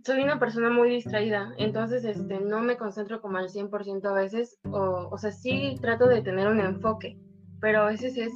soy 0.04 0.22
una 0.22 0.38
persona 0.38 0.70
muy 0.70 0.90
distraída, 0.90 1.52
entonces 1.58 2.04
este, 2.04 2.40
no 2.40 2.60
me 2.60 2.76
concentro 2.76 3.20
como 3.20 3.38
al 3.38 3.48
100% 3.48 4.08
a 4.08 4.12
veces, 4.12 4.58
o, 4.64 5.08
o 5.10 5.18
sea, 5.18 5.30
sí 5.30 5.76
trato 5.80 6.06
de 6.06 6.22
tener 6.22 6.48
un 6.48 6.60
enfoque, 6.60 7.18
pero 7.60 7.82
a 7.82 7.86
veces 7.86 8.16
es, 8.16 8.32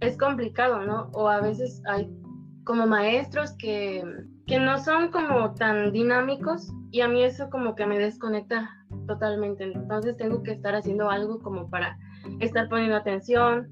es 0.00 0.16
complicado, 0.18 0.82
¿no? 0.84 1.10
O 1.12 1.28
a 1.28 1.40
veces 1.40 1.82
hay 1.86 2.10
como 2.64 2.86
maestros 2.86 3.54
que, 3.58 4.04
que 4.46 4.58
no 4.58 4.78
son 4.78 5.10
como 5.10 5.54
tan 5.54 5.92
dinámicos 5.92 6.72
y 6.90 7.00
a 7.00 7.08
mí 7.08 7.22
eso 7.24 7.48
como 7.50 7.74
que 7.74 7.86
me 7.86 7.98
desconecta 7.98 8.70
totalmente. 9.06 9.64
Entonces 9.64 10.16
tengo 10.16 10.42
que 10.42 10.52
estar 10.52 10.74
haciendo 10.74 11.10
algo 11.10 11.40
como 11.40 11.68
para 11.70 11.96
estar 12.40 12.68
poniendo 12.68 12.96
atención 12.96 13.68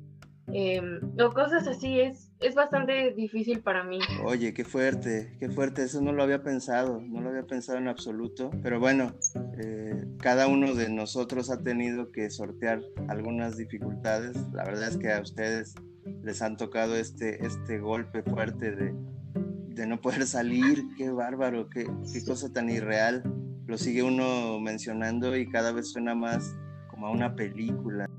em, 0.52 1.00
o 1.20 1.30
cosas 1.32 1.66
así. 1.66 2.00
Es, 2.00 2.29
es 2.40 2.54
bastante 2.54 3.12
difícil 3.14 3.60
para 3.60 3.84
mí. 3.84 3.98
Oye, 4.24 4.54
qué 4.54 4.64
fuerte, 4.64 5.36
qué 5.38 5.48
fuerte. 5.48 5.82
Eso 5.82 6.00
no 6.00 6.12
lo 6.12 6.22
había 6.22 6.42
pensado, 6.42 7.00
no 7.00 7.20
lo 7.20 7.30
había 7.30 7.46
pensado 7.46 7.78
en 7.78 7.88
absoluto. 7.88 8.50
Pero 8.62 8.80
bueno, 8.80 9.14
eh, 9.58 10.04
cada 10.18 10.48
uno 10.48 10.74
de 10.74 10.88
nosotros 10.88 11.50
ha 11.50 11.62
tenido 11.62 12.10
que 12.12 12.30
sortear 12.30 12.82
algunas 13.08 13.56
dificultades. 13.56 14.36
La 14.52 14.64
verdad 14.64 14.88
es 14.88 14.96
que 14.96 15.12
a 15.12 15.20
ustedes 15.20 15.74
les 16.22 16.42
han 16.42 16.56
tocado 16.56 16.96
este, 16.96 17.44
este 17.44 17.78
golpe 17.78 18.22
fuerte 18.22 18.74
de, 18.74 18.94
de 19.34 19.86
no 19.86 20.00
poder 20.00 20.26
salir. 20.26 20.84
Qué 20.96 21.10
bárbaro, 21.10 21.68
qué, 21.68 21.86
qué 22.12 22.24
cosa 22.24 22.52
tan 22.52 22.70
irreal 22.70 23.22
lo 23.70 23.78
sigue 23.78 24.02
uno 24.02 24.58
mencionando 24.58 25.36
y 25.36 25.48
cada 25.48 25.70
vez 25.70 25.92
suena 25.92 26.12
más 26.16 26.56
como 26.90 27.06
a 27.06 27.12
una 27.12 27.36
película. 27.36 28.09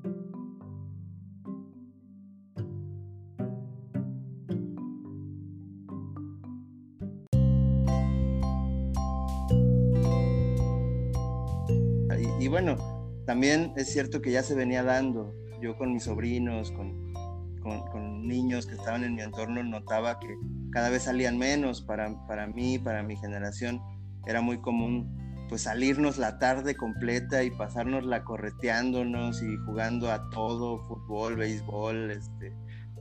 También 13.25 13.73
es 13.75 13.91
cierto 13.91 14.21
que 14.21 14.31
ya 14.31 14.43
se 14.43 14.55
venía 14.55 14.83
dando. 14.83 15.33
Yo 15.61 15.77
con 15.77 15.93
mis 15.93 16.03
sobrinos, 16.03 16.71
con, 16.71 17.13
con, 17.61 18.27
niños 18.27 18.65
que 18.65 18.75
estaban 18.75 19.03
en 19.03 19.15
mi 19.15 19.21
entorno, 19.21 19.63
notaba 19.63 20.19
que 20.19 20.35
cada 20.71 20.89
vez 20.89 21.03
salían 21.03 21.37
menos 21.37 21.81
para, 21.81 22.15
para 22.27 22.47
mí, 22.47 22.79
para 22.79 23.03
mi 23.03 23.15
generación. 23.17 23.81
Era 24.25 24.41
muy 24.41 24.59
común 24.61 25.21
pues 25.51 25.63
salirnos 25.63 26.17
la 26.17 26.39
tarde 26.39 26.75
completa 26.75 27.43
y 27.43 27.51
pasárnosla 27.51 28.23
correteándonos 28.23 29.43
y 29.43 29.57
jugando 29.65 30.09
a 30.09 30.29
todo, 30.29 30.79
fútbol, 30.87 31.35
béisbol, 31.35 32.09
este, 32.09 32.55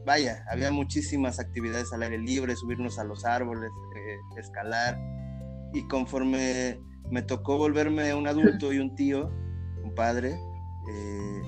vaya, 0.05 0.45
había 0.51 0.73
muchísimas 0.73 1.39
actividades 1.39 1.93
al 1.93 2.03
aire 2.03 2.19
libre, 2.19 2.57
subirnos 2.57 2.99
a 2.99 3.05
los 3.05 3.25
árboles, 3.25 3.71
eh, 3.95 4.17
escalar, 4.37 4.99
y 5.73 5.87
conforme 5.87 6.81
me 7.09 7.23
tocó 7.23 7.57
volverme 7.57 8.15
un 8.15 8.27
adulto 8.27 8.73
y 8.73 8.81
un 8.81 8.97
tío, 8.97 9.31
un 9.91 9.95
padre, 9.95 10.39
eh, 10.91 11.43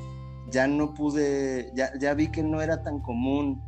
ya 0.50 0.66
no 0.66 0.94
pude, 0.94 1.72
ya, 1.74 1.92
ya, 1.98 2.14
vi 2.14 2.28
que 2.28 2.42
no 2.42 2.60
era 2.60 2.82
tan 2.82 3.00
común, 3.00 3.62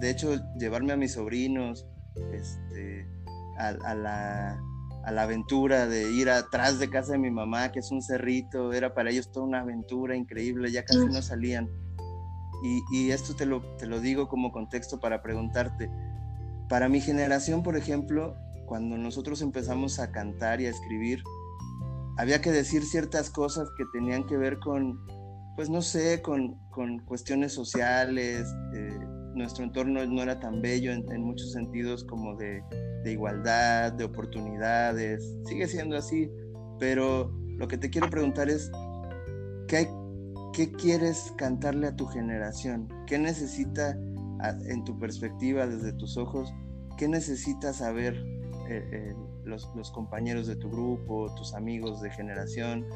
de 0.00 0.10
hecho, 0.10 0.34
llevarme 0.58 0.92
a 0.92 0.96
mis 0.96 1.12
sobrinos, 1.12 1.86
este, 2.32 3.08
a 3.58 3.94
la 3.94 4.58
a 5.04 5.10
la 5.10 5.22
aventura 5.22 5.86
de 5.86 6.12
ir 6.12 6.30
atrás 6.30 6.78
de 6.78 6.88
casa 6.88 7.12
de 7.12 7.18
mi 7.18 7.30
mamá, 7.30 7.72
que 7.72 7.80
es 7.80 7.90
un 7.90 8.02
cerrito, 8.02 8.72
era 8.72 8.94
para 8.94 9.10
ellos 9.10 9.32
toda 9.32 9.46
una 9.46 9.60
aventura 9.60 10.16
increíble, 10.16 10.70
ya 10.70 10.84
casi 10.84 11.06
no 11.06 11.22
salían. 11.22 11.68
Y, 12.92 13.10
esto 13.10 13.34
te 13.34 13.44
lo, 13.44 13.60
te 13.76 13.86
lo 13.86 14.00
digo 14.00 14.28
como 14.28 14.52
contexto 14.52 15.00
para 15.00 15.20
preguntarte, 15.20 15.90
para 16.68 16.88
mi 16.88 17.00
generación, 17.00 17.64
por 17.64 17.76
ejemplo, 17.76 18.36
cuando 18.66 18.96
nosotros 18.96 19.42
empezamos 19.42 19.98
a 19.98 20.12
cantar 20.12 20.60
y 20.60 20.66
a 20.66 20.70
escribir, 20.70 21.24
había 22.18 22.40
que 22.40 22.50
decir 22.50 22.84
ciertas 22.84 23.30
cosas 23.30 23.68
que 23.76 23.84
tenían 23.92 24.26
que 24.26 24.36
ver 24.36 24.58
con, 24.58 24.98
pues 25.56 25.70
no 25.70 25.82
sé, 25.82 26.20
con, 26.22 26.58
con 26.70 26.98
cuestiones 27.00 27.52
sociales, 27.52 28.46
eh, 28.74 28.98
nuestro 29.34 29.64
entorno 29.64 30.04
no 30.06 30.22
era 30.22 30.38
tan 30.38 30.60
bello 30.60 30.92
en, 30.92 31.22
muchos 31.22 31.52
sentidos 31.52 32.04
como 32.04 32.36
de, 32.36 32.62
igualdad, 33.06 33.92
de 33.92 34.04
oportunidades, 34.04 35.24
sigue 35.46 35.66
siendo 35.66 35.96
así, 35.96 36.30
pero 36.78 37.32
lo 37.58 37.66
que 37.68 37.78
te 37.78 37.90
quiero 37.90 38.10
preguntar 38.10 38.50
es, 38.50 38.70
¿qué, 39.68 39.88
qué 40.52 40.70
quieres 40.72 41.32
cantarle 41.36 41.88
a 41.88 41.96
tu 41.96 42.06
generación? 42.06 42.88
¿Qué 43.06 43.18
necesita, 43.18 43.96
en 44.66 44.84
tu 44.84 44.98
perspectiva, 44.98 45.66
desde 45.66 45.92
tus 45.94 46.16
ojos, 46.16 46.52
qué 46.98 47.08
necesita 47.08 47.72
saber 47.72 48.14
eh, 48.68 49.14
los, 49.44 49.68
los 49.74 49.90
compañeros 49.90 50.46
de 50.46 50.56
tu 50.56 50.70
grupo, 50.70 51.34
tus 51.36 51.54
amigos 51.54 52.00
de 52.00 52.10
generación? 52.10 52.86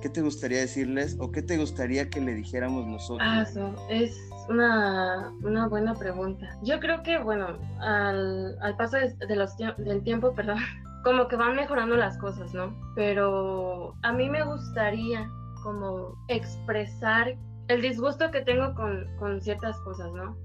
¿Qué 0.00 0.08
te 0.08 0.20
gustaría 0.20 0.58
decirles 0.58 1.16
o 1.20 1.30
qué 1.30 1.42
te 1.42 1.56
gustaría 1.58 2.10
que 2.10 2.20
le 2.20 2.34
dijéramos 2.34 2.86
nosotros? 2.86 3.28
Ah, 3.30 3.42
eso 3.42 3.74
es 3.88 4.18
una, 4.48 5.32
una, 5.42 5.68
buena 5.68 5.94
pregunta. 5.94 6.58
Yo 6.62 6.80
creo 6.80 7.02
que, 7.04 7.18
bueno, 7.18 7.56
al, 7.80 8.58
al 8.60 8.76
paso 8.76 8.96
de, 8.96 9.36
los 9.36 9.56
del 9.56 10.02
tiempo, 10.02 10.32
perdón, 10.34 10.58
como 11.04 11.28
que 11.28 11.36
van 11.36 11.54
mejorando 11.54 11.96
las 11.96 12.18
cosas, 12.18 12.52
¿no? 12.52 12.74
Pero 12.96 13.94
a 14.02 14.12
mí 14.12 14.28
me 14.28 14.44
gustaría 14.44 15.30
como 15.62 16.16
expresar 16.28 17.36
el 17.68 17.80
disgusto 17.80 18.30
que 18.30 18.40
tengo 18.42 18.74
con, 18.74 19.06
con 19.18 19.40
ciertas 19.40 19.78
cosas, 19.80 20.12
¿no? 20.12 20.36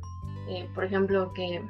Eh, 0.49 0.69
por 0.75 0.86
ejemplo, 0.86 1.33
que 1.33 1.62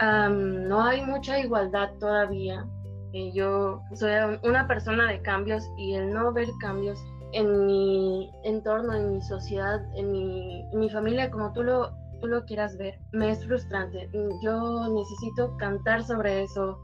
no 0.00 0.82
hay 0.82 1.04
mucha 1.04 1.38
igualdad 1.38 1.90
todavía. 1.98 2.66
Yo 3.12 3.82
soy 3.94 4.12
una 4.42 4.66
persona 4.66 5.10
de 5.10 5.22
cambios 5.22 5.64
y 5.76 5.94
el 5.94 6.12
no 6.12 6.32
ver 6.32 6.48
cambios 6.60 6.98
en 7.32 7.66
mi 7.66 8.30
entorno, 8.44 8.94
en 8.94 9.12
mi 9.12 9.22
sociedad, 9.22 9.80
en 9.94 10.12
mi, 10.12 10.90
familia, 10.90 11.30
como 11.30 11.52
tú 11.52 11.62
lo, 11.62 11.90
tú 12.20 12.26
lo 12.26 12.44
quieras 12.44 12.76
ver, 12.76 12.98
me 13.12 13.30
es 13.30 13.44
frustrante. 13.44 14.10
Yo 14.42 14.88
necesito 14.88 15.56
cantar 15.58 16.04
sobre 16.04 16.42
eso, 16.42 16.78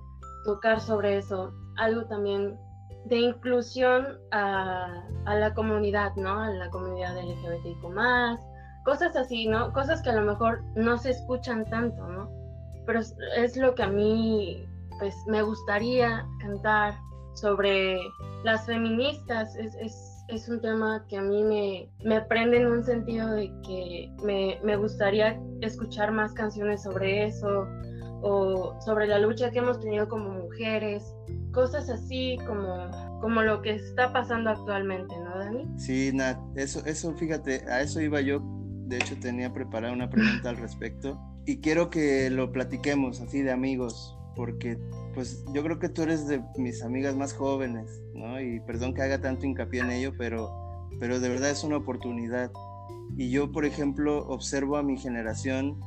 tocar 0.44 0.80
sobre 0.80 1.18
eso, 1.18 1.52
algo 1.76 2.06
también 2.06 2.58
de 3.06 3.16
inclusión 3.16 4.18
a, 4.30 5.04
la 5.26 5.54
comunidad, 5.54 6.14
¿no? 6.16 6.40
A 6.40 6.50
la 6.50 6.70
comunidad 6.70 7.16
LGBTIQ 7.16 7.82
cosas 8.84 9.16
así, 9.16 9.48
¿no? 9.48 9.72
Cosas 9.72 10.02
que 10.02 10.10
a 10.10 10.14
lo 10.14 10.22
mejor 10.22 10.62
no 10.76 10.98
se 10.98 11.10
escuchan 11.10 11.64
tanto, 11.64 12.06
¿no? 12.06 12.30
Pero 12.86 13.00
es, 13.00 13.56
lo 13.56 13.74
que 13.74 13.82
a 13.82 13.88
mí, 13.88 14.68
pues, 14.98 15.14
me 15.26 15.42
gustaría 15.42 16.26
cantar 16.40 16.94
sobre 17.34 17.98
las 18.44 18.66
feministas, 18.66 19.56
es 19.56 20.14
es 20.28 20.48
un 20.48 20.60
tema 20.60 21.04
que 21.08 21.16
a 21.16 21.22
mí 21.22 21.42
me, 21.42 21.90
me 22.04 22.20
prende 22.22 22.58
en 22.58 22.66
un 22.66 22.82
sentido 22.82 23.30
de 23.30 23.52
que 23.66 24.10
me, 24.22 24.58
me, 24.64 24.76
gustaría 24.76 25.38
escuchar 25.60 26.12
más 26.12 26.32
canciones 26.32 26.82
sobre 26.82 27.26
eso 27.26 27.66
o 28.22 28.74
sobre 28.80 29.06
la 29.06 29.18
lucha 29.18 29.50
que 29.50 29.58
hemos 29.58 29.80
tenido 29.80 30.08
como 30.08 30.30
mujeres, 30.30 31.14
cosas 31.52 31.90
así 31.90 32.38
como, 32.46 32.90
como 33.20 33.42
lo 33.42 33.60
que 33.60 33.74
está 33.74 34.12
pasando 34.12 34.50
actualmente, 34.50 35.14
¿no, 35.18 35.38
Dani? 35.38 35.66
Sí, 35.76 36.10
Nat, 36.14 36.38
eso, 36.56 36.82
eso, 36.86 37.14
fíjate, 37.14 37.64
a 37.68 37.82
eso 37.82 38.00
iba 38.00 38.20
yo. 38.20 38.40
De 38.86 38.96
hecho, 38.96 39.16
tenía 39.18 39.52
preparada 39.52 39.92
una 39.92 40.08
pregunta 40.08 40.50
al 40.50 40.56
respecto 40.56 41.18
y 41.46 41.60
quiero 41.60 41.90
que 41.90 42.30
lo 42.30 42.50
platiquemos 42.52 43.20
así 43.20 43.42
de 43.42 43.52
amigos, 43.52 44.13
porque 44.34 44.78
pues 45.14 45.44
yo 45.52 45.62
creo 45.62 45.78
que 45.78 45.88
tú 45.88 46.02
eres 46.02 46.26
de 46.26 46.42
mis 46.56 46.82
amigas 46.82 47.16
más 47.16 47.32
jóvenes, 47.32 48.02
¿no? 48.14 48.40
Y 48.40 48.60
perdón 48.60 48.94
que 48.94 49.02
haga 49.02 49.20
tanto 49.20 49.46
hincapié 49.46 49.80
en 49.80 49.90
ello, 49.90 50.12
pero, 50.18 50.52
pero 50.98 51.20
de 51.20 51.28
verdad 51.28 51.50
es 51.50 51.64
una 51.64 51.76
oportunidad. 51.76 52.50
Y 53.16 53.30
yo, 53.30 53.52
por 53.52 53.64
ejemplo, 53.64 54.26
observo 54.26 54.76
a 54.76 54.82
mi 54.82 54.98
generación 54.98 55.80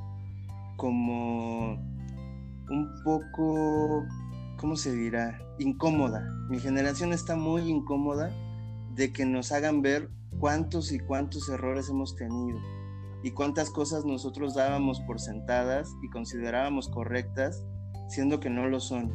como 0.78 1.74
un 2.70 3.02
poco, 3.04 4.06
¿cómo 4.58 4.76
se 4.76 4.94
dirá? 4.94 5.40
Incómoda. 5.60 6.26
Mi 6.50 6.60
generación 6.60 7.12
está 7.12 7.36
muy 7.36 7.64
incómoda 7.64 8.32
de 8.96 9.12
que 9.12 9.26
nos 9.26 9.52
hagan 9.52 9.82
ver 9.82 10.10
cuántos 10.40 10.92
y 10.92 11.00
cuántos 11.00 11.50
errores 11.50 11.90
hemos 11.90 12.16
tenido 12.16 12.60
y 13.24 13.32
cuántas 13.32 13.70
cosas 13.70 14.06
nosotros 14.06 14.54
dábamos 14.54 15.02
por 15.02 15.20
sentadas 15.20 15.90
y 16.04 16.10
considerábamos 16.10 16.88
correctas 16.90 17.64
siendo 18.08 18.40
que 18.40 18.50
no 18.50 18.68
lo 18.68 18.80
son, 18.80 19.14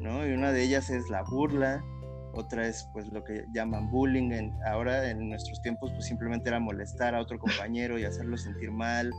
¿no? 0.00 0.26
Y 0.26 0.32
una 0.32 0.52
de 0.52 0.62
ellas 0.62 0.90
es 0.90 1.08
la 1.10 1.22
burla, 1.22 1.82
otra 2.34 2.66
es 2.66 2.86
pues 2.92 3.12
lo 3.12 3.22
que 3.24 3.44
llaman 3.54 3.90
bullying, 3.90 4.32
en, 4.32 4.52
ahora 4.66 5.10
en 5.10 5.28
nuestros 5.28 5.60
tiempos 5.62 5.90
pues 5.92 6.06
simplemente 6.06 6.48
era 6.48 6.60
molestar 6.60 7.14
a 7.14 7.20
otro 7.20 7.38
compañero 7.38 7.98
y 7.98 8.04
hacerlo 8.04 8.36
sentir 8.36 8.70
mal, 8.70 9.12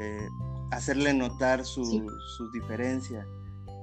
eh, 0.00 0.28
hacerle 0.70 1.14
notar 1.14 1.64
su, 1.64 1.82
su 1.84 2.50
diferencia. 2.52 3.24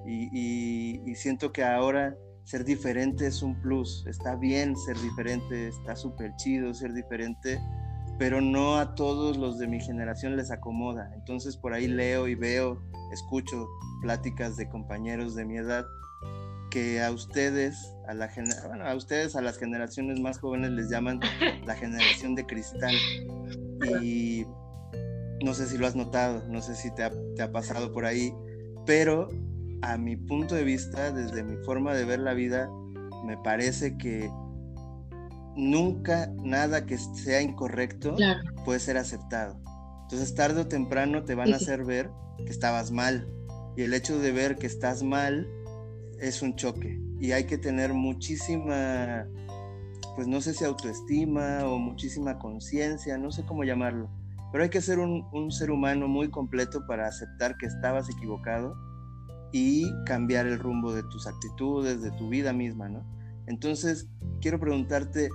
Y, 0.06 1.02
y, 1.06 1.16
siento 1.16 1.52
que 1.52 1.64
ahora 1.64 2.16
ser 2.44 2.64
diferente 2.64 3.28
es 3.28 3.44
un 3.44 3.60
plus, 3.62 4.06
está 4.08 4.36
bien 4.36 4.76
ser 4.76 4.98
diferente, 4.98 5.68
está 5.68 5.96
súper 5.96 6.36
chido 6.38 6.74
ser 6.74 6.94
diferente, 6.94 7.60
pero 8.18 8.42
no 8.42 8.78
a 8.78 8.96
todos 8.96 9.38
los 9.38 9.60
de 9.60 9.68
mi 9.68 9.80
generación 9.80 10.36
les 10.36 10.50
acomoda. 10.50 11.12
Entonces 11.14 11.58
por 11.58 11.74
ahí 11.74 11.88
leo 11.88 12.28
y 12.28 12.34
veo, 12.34 12.82
escucho 13.12 13.68
pláticas 14.02 14.58
de 14.58 14.70
compañeros 14.70 15.36
de 15.36 15.46
mi 15.46 15.58
edad 15.58 15.86
que 16.70 17.02
a 17.02 17.12
ustedes, 17.12 17.96
a 18.08 18.14
la 18.14 18.30
bueno, 18.68 18.86
a 18.86 18.96
ustedes, 18.96 19.36
a 19.36 19.42
las 19.42 19.58
generaciones 19.58 20.20
más 20.20 20.40
jóvenes 20.40 20.72
les 20.72 20.90
llaman 20.90 21.20
la 21.66 21.76
generación 21.76 22.36
de 22.36 22.46
cristal. 22.46 22.96
Y 24.02 24.46
no 25.44 25.54
sé 25.54 25.68
si 25.68 25.78
lo 25.78 25.88
has 25.88 25.96
notado, 25.96 26.44
no 26.48 26.62
sé 26.62 26.76
si 26.76 26.94
te 26.94 27.04
ha, 27.04 27.12
te 27.36 27.42
ha 27.42 27.52
pasado 27.52 27.92
por 27.92 28.06
ahí, 28.06 28.34
pero 28.86 29.30
a 29.82 29.98
mi 29.98 30.16
punto 30.16 30.56
de 30.56 30.64
vista, 30.64 31.12
desde 31.12 31.44
mi 31.44 31.58
forma 31.64 31.94
de 31.94 32.06
ver 32.06 32.20
la 32.20 32.34
vida, 32.34 32.70
me 33.26 33.38
parece 33.38 33.98
que 33.98 34.30
nunca 35.56 36.32
nada 36.44 36.86
que 36.86 36.98
sea 36.98 37.42
incorrecto 37.42 38.16
puede 38.66 38.80
ser 38.80 38.98
aceptado. 38.98 39.60
Entonces 40.10 40.34
tarde 40.34 40.62
o 40.62 40.68
temprano 40.68 41.24
te 41.24 41.36
van 41.36 41.54
a 41.54 41.58
hacer 41.58 41.86
ver 41.86 42.10
que 42.36 42.50
estabas 42.50 42.90
mal. 42.90 43.28
Y 43.78 43.84
el 43.84 43.94
hecho 43.94 44.18
de 44.18 44.32
ver 44.32 44.56
que 44.56 44.66
estás 44.66 45.04
mal 45.04 45.48
es 46.20 46.42
un 46.42 46.56
choque. 46.56 47.00
Y 47.20 47.32
hay 47.32 47.44
que 47.44 47.60
tener 47.60 47.94
muchísima, 47.94 49.28
pues 50.16 50.28
no 50.28 50.42
sé 50.42 50.56
si 50.56 50.66
autoestima 50.66 51.60
o 51.68 51.78
muchísima 51.78 52.40
conciencia, 52.40 53.20
no 53.20 53.32
sé 53.32 53.46
cómo 53.46 53.64
llamarlo. 53.64 54.10
Pero 54.52 54.64
hay 54.64 54.72
que 54.72 54.82
ser 54.82 54.98
un, 54.98 55.28
un 55.32 55.52
ser 55.52 55.70
humano 55.70 56.08
muy 56.08 56.32
completo 56.32 56.88
para 56.88 57.08
aceptar 57.08 57.56
que 57.58 57.68
estabas 57.68 58.10
equivocado 58.10 58.76
y 59.52 59.86
cambiar 60.06 60.48
el 60.48 60.58
rumbo 60.58 60.92
de 60.92 61.04
tus 61.04 61.28
actitudes, 61.28 62.02
de 62.02 62.10
tu 62.14 62.30
vida 62.30 62.52
misma, 62.52 62.90
¿no? 62.90 63.06
Entonces, 63.46 64.10
quiero 64.42 64.60
preguntarte, 64.60 65.30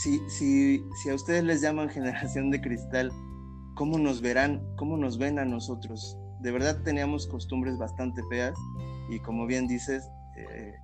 si, 0.00 0.20
si, 0.28 0.84
si 1.02 1.10
a 1.10 1.16
ustedes 1.16 1.42
les 1.42 1.60
llaman 1.60 1.88
generación 1.90 2.52
de 2.52 2.60
cristal, 2.60 3.10
¿cómo 3.74 3.98
nos 3.98 4.20
verán, 4.20 4.62
cómo 4.76 4.96
nos 4.96 5.18
ven 5.18 5.38
a 5.38 5.44
nosotros? 5.44 6.16
De 6.40 6.50
verdad 6.50 6.82
teníamos 6.82 7.26
costumbres 7.26 7.78
bastante 7.78 8.22
feas 8.30 8.54
y 9.10 9.18
como 9.20 9.46
bien 9.46 9.66
dices, 9.66 10.08
eh, 10.36 10.74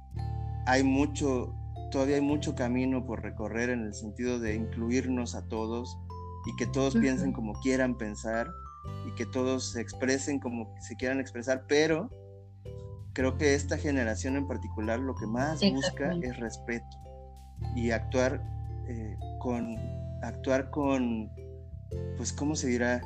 hay 0.67 0.83
mucho, 0.83 1.55
todavía 1.91 2.17
hay 2.17 2.23
mucho 2.23 2.55
camino 2.55 3.05
por 3.07 3.23
recorrer 3.23 3.71
en 3.71 3.83
el 3.83 3.95
sentido 3.95 4.39
de 4.39 4.55
incluirnos 4.55 5.35
a 5.35 5.47
todos 5.49 5.97
y 6.47 6.57
que 6.57 6.67
todos 6.67 6.95
piensen 6.95 7.33
como 7.33 7.53
quieran 7.61 7.97
pensar 7.97 8.49
y 9.07 9.15
que 9.15 9.27
todos 9.27 9.73
se 9.73 9.81
expresen 9.81 10.39
como 10.39 10.75
se 10.81 10.97
quieran 10.97 11.21
expresar, 11.21 11.65
pero 11.69 12.11
creo 13.13 13.37
que 13.37 13.55
esta 13.55 13.77
generación 13.77 14.37
en 14.37 14.47
particular 14.47 14.99
lo 15.01 15.15
que 15.15 15.27
más 15.27 15.61
busca 15.73 16.15
es 16.23 16.39
respeto 16.39 16.87
y 17.75 17.91
actuar 17.91 18.43
eh, 18.89 19.17
con 19.39 19.77
actuar 20.23 20.71
con 20.71 21.31
pues 22.17 22.33
cómo 22.33 22.55
se 22.55 22.69
dirá 22.69 23.03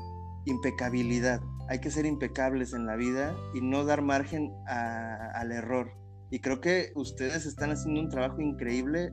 impecabilidad 0.47 1.41
hay 1.69 1.81
que 1.81 1.91
ser 1.91 2.05
impecables 2.05 2.75
en 2.75 2.87
la 2.87 2.97
vida 2.97 3.35
y 3.55 3.61
no 3.61 3.85
dar 3.85 4.03
margen 4.03 4.53
al 4.67 5.53
error 5.53 5.91
y 6.31 6.41
creo 6.41 6.61
que 6.61 6.93
ustedes 6.95 7.47
están 7.47 7.71
haciendo 7.71 8.01
un 8.01 8.09
trabajo 8.11 8.41
increíble 8.41 9.13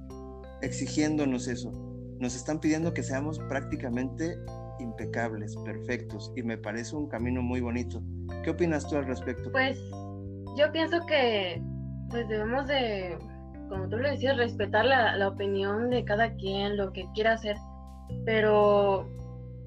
exigiéndonos 0.62 1.48
eso 1.48 1.72
nos 2.20 2.36
están 2.36 2.60
pidiendo 2.60 2.94
que 2.94 3.02
seamos 3.02 3.40
prácticamente 3.50 4.38
impecables, 4.80 5.56
perfectos, 5.58 6.32
y 6.36 6.44
me 6.44 6.58
parece 6.58 6.96
un 6.96 7.08
camino 7.08 7.42
muy 7.42 7.62
bonito. 7.62 8.02
¿Qué 8.44 8.52
opinas 8.52 8.88
tú 8.88 8.96
al 8.96 9.08
respecto? 9.08 9.52
Pues 9.52 9.80
yo 10.58 10.72
pienso 10.72 11.06
que 11.06 11.62
pues 12.10 12.28
debemos 12.28 12.68
de, 12.68 13.18
como 13.70 13.88
tú 13.90 13.98
lo 13.98 14.10
decías, 14.10 14.38
respetar 14.38 14.86
la, 14.86 15.16
la 15.16 15.30
opinión 15.30 15.90
de 15.90 16.04
cada 16.04 16.36
quien, 16.36 16.78
lo 16.78 16.92
que 16.92 17.06
quiera 17.14 17.34
hacer, 17.34 17.58
pero 18.26 19.10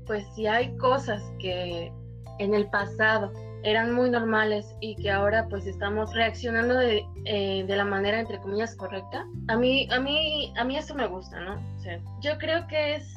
pues 0.07 0.25
si 0.35 0.47
hay 0.47 0.77
cosas 0.77 1.23
que 1.39 1.93
en 2.39 2.55
el 2.55 2.69
pasado 2.71 3.33
eran 3.63 3.95
muy 3.95 4.11
normales 4.11 4.77
y 4.81 4.97
que 4.97 5.11
ahora 5.11 5.47
pues 5.49 5.67
estamos 5.67 6.13
reaccionando 6.15 6.75
de, 6.75 7.07
eh, 7.25 7.65
de, 7.67 7.77
la 7.77 7.85
manera 7.85 8.21
entre 8.21 8.39
comillas 8.39 8.75
correcta 8.77 9.25
a 9.49 9.57
mí 9.57 9.89
a 9.91 10.01
mí 10.01 10.53
a 10.57 10.65
mí 10.65 10.77
eso 10.77 10.95
me 10.95 11.07
gusta 11.07 11.41
no 11.41 11.55
o 11.55 11.81
sea, 11.81 11.99
yo 12.21 12.37
creo 12.39 12.67
que 12.67 12.97
es 12.97 13.15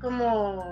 como 0.00 0.62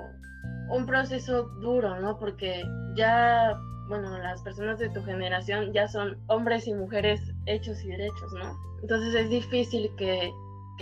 un 0.70 0.86
proceso 0.86 1.44
duro 1.60 1.98
no 2.00 2.18
porque 2.18 2.62
ya 2.96 3.58
bueno, 3.90 4.16
las 4.18 4.40
personas 4.42 4.78
de 4.78 4.88
tu 4.88 5.02
generación 5.02 5.72
ya 5.72 5.88
son 5.88 6.16
hombres 6.28 6.68
y 6.68 6.74
mujeres 6.74 7.20
hechos 7.46 7.82
y 7.82 7.88
derechos, 7.88 8.32
¿no? 8.38 8.56
Entonces 8.82 9.14
es 9.16 9.28
difícil 9.28 9.90
que, 9.96 10.32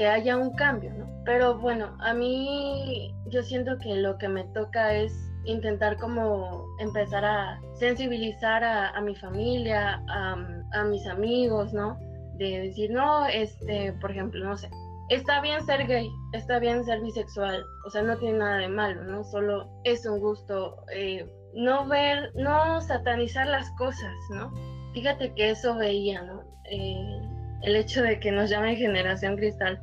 haya 0.07 0.37
un 0.37 0.55
cambio, 0.55 0.93
¿no? 0.93 1.08
Pero 1.29 1.59
bueno, 1.59 1.95
a 2.01 2.15
mí 2.15 3.15
yo 3.27 3.43
siento 3.43 3.77
que 3.77 3.97
lo 3.97 4.17
que 4.17 4.29
me 4.29 4.45
toca 4.45 4.95
es 4.95 5.13
intentar 5.45 5.99
como 5.99 6.65
empezar 6.79 7.23
a 7.23 7.61
sensibilizar 7.75 8.65
a, 8.65 8.99
mi 9.03 9.15
familia, 9.15 10.03
a, 10.09 10.85
mis 10.85 11.07
amigos, 11.07 11.75
¿no? 11.75 11.99
De 12.39 12.61
decir, 12.61 12.91
no, 12.91 13.27
este, 13.27 13.93
por 14.01 14.13
ejemplo, 14.13 14.43
no 14.43 14.57
sé, 14.57 14.71
está 15.11 15.43
bien 15.43 15.63
ser 15.67 15.87
gay, 15.87 16.09
está 16.33 16.61
bien 16.61 16.83
ser 16.87 17.03
bisexual, 17.03 17.63
o 17.85 17.91
sea, 17.91 18.01
no 18.01 18.17
tiene 18.17 18.39
nada 18.39 18.57
de 18.57 18.69
malo, 18.69 19.05
¿no? 19.05 19.23
Solo 19.25 19.69
es 19.85 20.07
un 20.07 20.21
gusto. 20.21 20.83
Eh, 20.95 21.31
no 21.53 21.87
ver, 21.87 22.33
no 22.37 22.81
satanizar 22.81 23.49
las 23.49 23.71
cosas, 23.73 24.15
¿no? 24.31 24.51
Fíjate 24.95 25.35
que 25.35 25.51
eso 25.51 25.77
veía, 25.77 26.23
¿no? 26.23 26.43
Eh, 26.71 27.21
el 27.65 27.77
hecho 27.77 28.03
de 28.03 28.19
que 28.19 28.33
nos 28.33 28.49
llamen 28.49 28.77
generación 28.77 29.37
cristal 29.37 29.79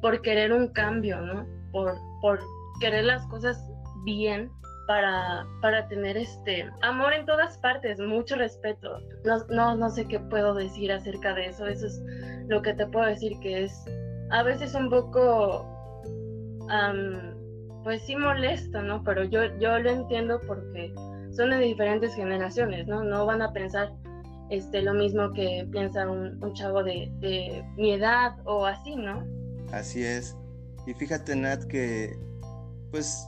por 0.00 0.22
querer 0.22 0.52
un 0.52 0.68
cambio, 0.68 1.20
¿no? 1.20 1.46
Por, 1.72 1.94
por 2.20 2.40
querer 2.80 3.04
las 3.04 3.26
cosas 3.26 3.62
bien 4.04 4.50
para, 4.86 5.46
para 5.60 5.86
tener 5.88 6.16
este 6.16 6.70
amor 6.82 7.12
en 7.12 7.26
todas 7.26 7.58
partes, 7.58 8.00
mucho 8.00 8.36
respeto. 8.36 9.00
No, 9.24 9.38
no, 9.50 9.76
no 9.76 9.90
sé 9.90 10.06
qué 10.06 10.18
puedo 10.18 10.54
decir 10.54 10.90
acerca 10.90 11.34
de 11.34 11.46
eso, 11.46 11.66
eso 11.66 11.86
es 11.86 12.02
lo 12.48 12.62
que 12.62 12.72
te 12.74 12.86
puedo 12.86 13.06
decir 13.06 13.38
que 13.40 13.64
es 13.64 13.84
a 14.30 14.42
veces 14.42 14.74
un 14.74 14.88
poco 14.88 15.66
pues 17.84 18.02
sí 18.02 18.16
molesto, 18.16 18.82
¿no? 18.82 19.02
Pero 19.04 19.24
yo, 19.24 19.40
yo 19.58 19.78
lo 19.78 19.90
entiendo 19.90 20.40
porque 20.46 20.92
son 21.30 21.50
de 21.50 21.58
diferentes 21.58 22.14
generaciones, 22.14 22.86
¿no? 22.86 23.02
No 23.02 23.24
van 23.26 23.42
a 23.42 23.52
pensar 23.52 23.92
este, 24.50 24.82
lo 24.82 24.94
mismo 24.94 25.32
que 25.32 25.66
piensa 25.70 26.08
un, 26.08 26.52
chavo 26.54 26.82
de, 26.82 27.10
mi 27.76 27.92
edad 27.92 28.36
o 28.44 28.66
así, 28.66 28.96
¿no? 28.96 29.24
Así 29.72 30.02
es. 30.02 30.36
Y 30.86 30.94
fíjate, 30.94 31.36
Nat, 31.36 31.64
que 31.64 32.16
pues 32.90 33.26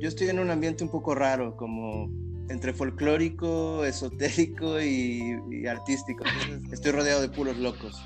yo 0.00 0.08
estoy 0.08 0.28
en 0.28 0.38
un 0.38 0.50
ambiente 0.50 0.84
un 0.84 0.90
poco 0.90 1.14
raro, 1.14 1.56
como 1.56 2.10
entre 2.48 2.72
folclórico, 2.72 3.84
esotérico 3.84 4.80
y, 4.80 5.38
y 5.50 5.66
artístico. 5.66 6.24
estoy 6.72 6.92
rodeado 6.92 7.20
de 7.20 7.28
puros 7.28 7.56
locos. 7.56 8.00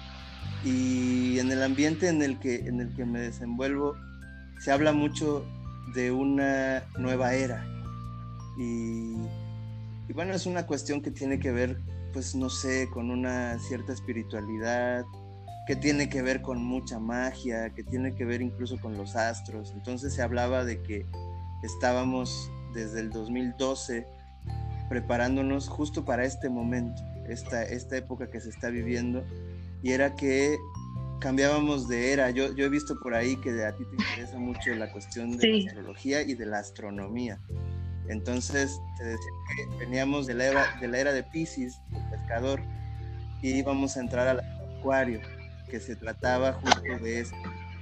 Y 0.64 1.38
en 1.38 1.50
el 1.52 1.62
ambiente 1.62 2.08
en 2.08 2.22
el 2.22 2.38
que, 2.38 2.56
en 2.56 2.80
el 2.80 2.94
que 2.94 3.04
me 3.04 3.20
desenvuelvo, 3.20 3.94
se 4.60 4.72
habla 4.72 4.92
mucho 4.92 5.44
de 5.94 6.10
una 6.10 6.84
nueva 6.98 7.34
era. 7.34 7.64
Y, 8.58 9.16
bueno, 10.12 10.34
es 10.34 10.46
una 10.46 10.66
cuestión 10.66 11.02
que 11.02 11.10
tiene 11.10 11.38
que 11.38 11.52
ver, 11.52 11.78
pues 12.12 12.34
no 12.34 12.48
sé, 12.48 12.88
con 12.90 13.10
una 13.10 13.58
cierta 13.58 13.92
espiritualidad, 13.92 15.04
que 15.66 15.76
tiene 15.76 16.08
que 16.08 16.22
ver 16.22 16.42
con 16.42 16.62
mucha 16.64 16.98
magia, 16.98 17.70
que 17.74 17.82
tiene 17.82 18.14
que 18.14 18.24
ver 18.24 18.40
incluso 18.40 18.80
con 18.80 18.96
los 18.96 19.16
astros. 19.16 19.72
Entonces 19.72 20.14
se 20.14 20.22
hablaba 20.22 20.64
de 20.64 20.80
que 20.82 21.06
estábamos 21.62 22.50
desde 22.72 23.00
el 23.00 23.10
2012 23.10 24.06
preparándonos 24.88 25.68
justo 25.68 26.04
para 26.04 26.24
este 26.24 26.48
momento, 26.48 27.02
esta, 27.28 27.62
esta 27.64 27.96
época 27.96 28.30
que 28.30 28.40
se 28.40 28.50
está 28.50 28.70
viviendo, 28.70 29.24
y 29.82 29.92
era 29.92 30.14
que 30.14 30.56
cambiábamos 31.20 31.88
de 31.88 32.12
era. 32.12 32.30
Yo, 32.30 32.54
yo 32.54 32.66
he 32.66 32.68
visto 32.68 32.98
por 33.02 33.14
ahí 33.14 33.36
que 33.36 33.64
a 33.64 33.74
ti 33.74 33.84
te 33.84 33.96
interesa 33.96 34.38
mucho 34.38 34.74
la 34.74 34.90
cuestión 34.92 35.36
de 35.36 35.48
la 35.48 35.66
astrología 35.66 36.22
y 36.22 36.34
de 36.34 36.46
la 36.46 36.58
astronomía. 36.58 37.40
Entonces, 38.08 38.80
te 38.98 39.04
decía 39.04 39.30
que 39.56 39.76
veníamos 39.78 40.26
de 40.26 40.34
la 40.34 40.46
era 40.46 40.78
de, 40.80 40.88
la 40.88 40.98
era 40.98 41.12
de 41.12 41.24
Pisces, 41.24 41.80
el 41.92 42.10
pescador, 42.10 42.60
y 43.42 43.50
íbamos 43.50 43.96
a 43.96 44.00
entrar 44.00 44.28
al 44.28 44.40
acuario, 44.78 45.20
que 45.68 45.80
se 45.80 45.96
trataba 45.96 46.52
justo 46.54 46.98
de 47.02 47.20
esto, 47.20 47.36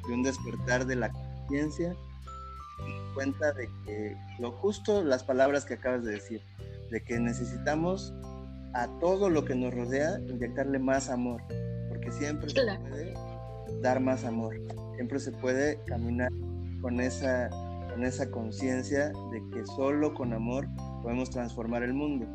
de 0.07 0.15
un 0.15 0.23
despertar 0.23 0.87
de 0.87 0.97
la 0.97 1.11
conciencia, 1.11 1.95
cuenta 3.15 3.53
de 3.53 3.69
que 3.85 4.17
lo 4.39 4.53
justo, 4.53 5.05
las 5.05 5.23
palabras 5.23 5.65
que 5.65 5.75
acabas 5.75 6.05
de 6.05 6.13
decir, 6.13 6.43
de 6.91 7.03
que 7.03 7.19
necesitamos 7.19 8.13
a 8.75 8.89
todo 8.99 9.31
lo 9.31 9.45
que 9.45 9.55
nos 9.55 9.73
rodea 9.73 10.19
inyectarle 10.21 10.79
más 10.79 11.09
amor, 11.09 11.43
porque 11.89 12.11
siempre 12.11 12.51
se 12.51 12.63
puede 12.65 13.15
dar 13.81 14.01
más 14.01 14.25
amor, 14.25 14.57
siempre 14.97 15.21
se 15.21 15.33
puede 15.33 15.79
caminar 15.87 16.31
con 16.81 17.01
esa 17.01 17.49
con 17.95 18.05
esa 18.05 18.29
conciencia 18.29 19.13
de 19.31 19.41
que 19.53 19.65
solo 19.77 20.15
con 20.15 20.33
amor 20.33 20.67
podemos 21.01 21.31
transformar 21.31 21.85
el 21.85 21.95
mundo. 21.95 22.27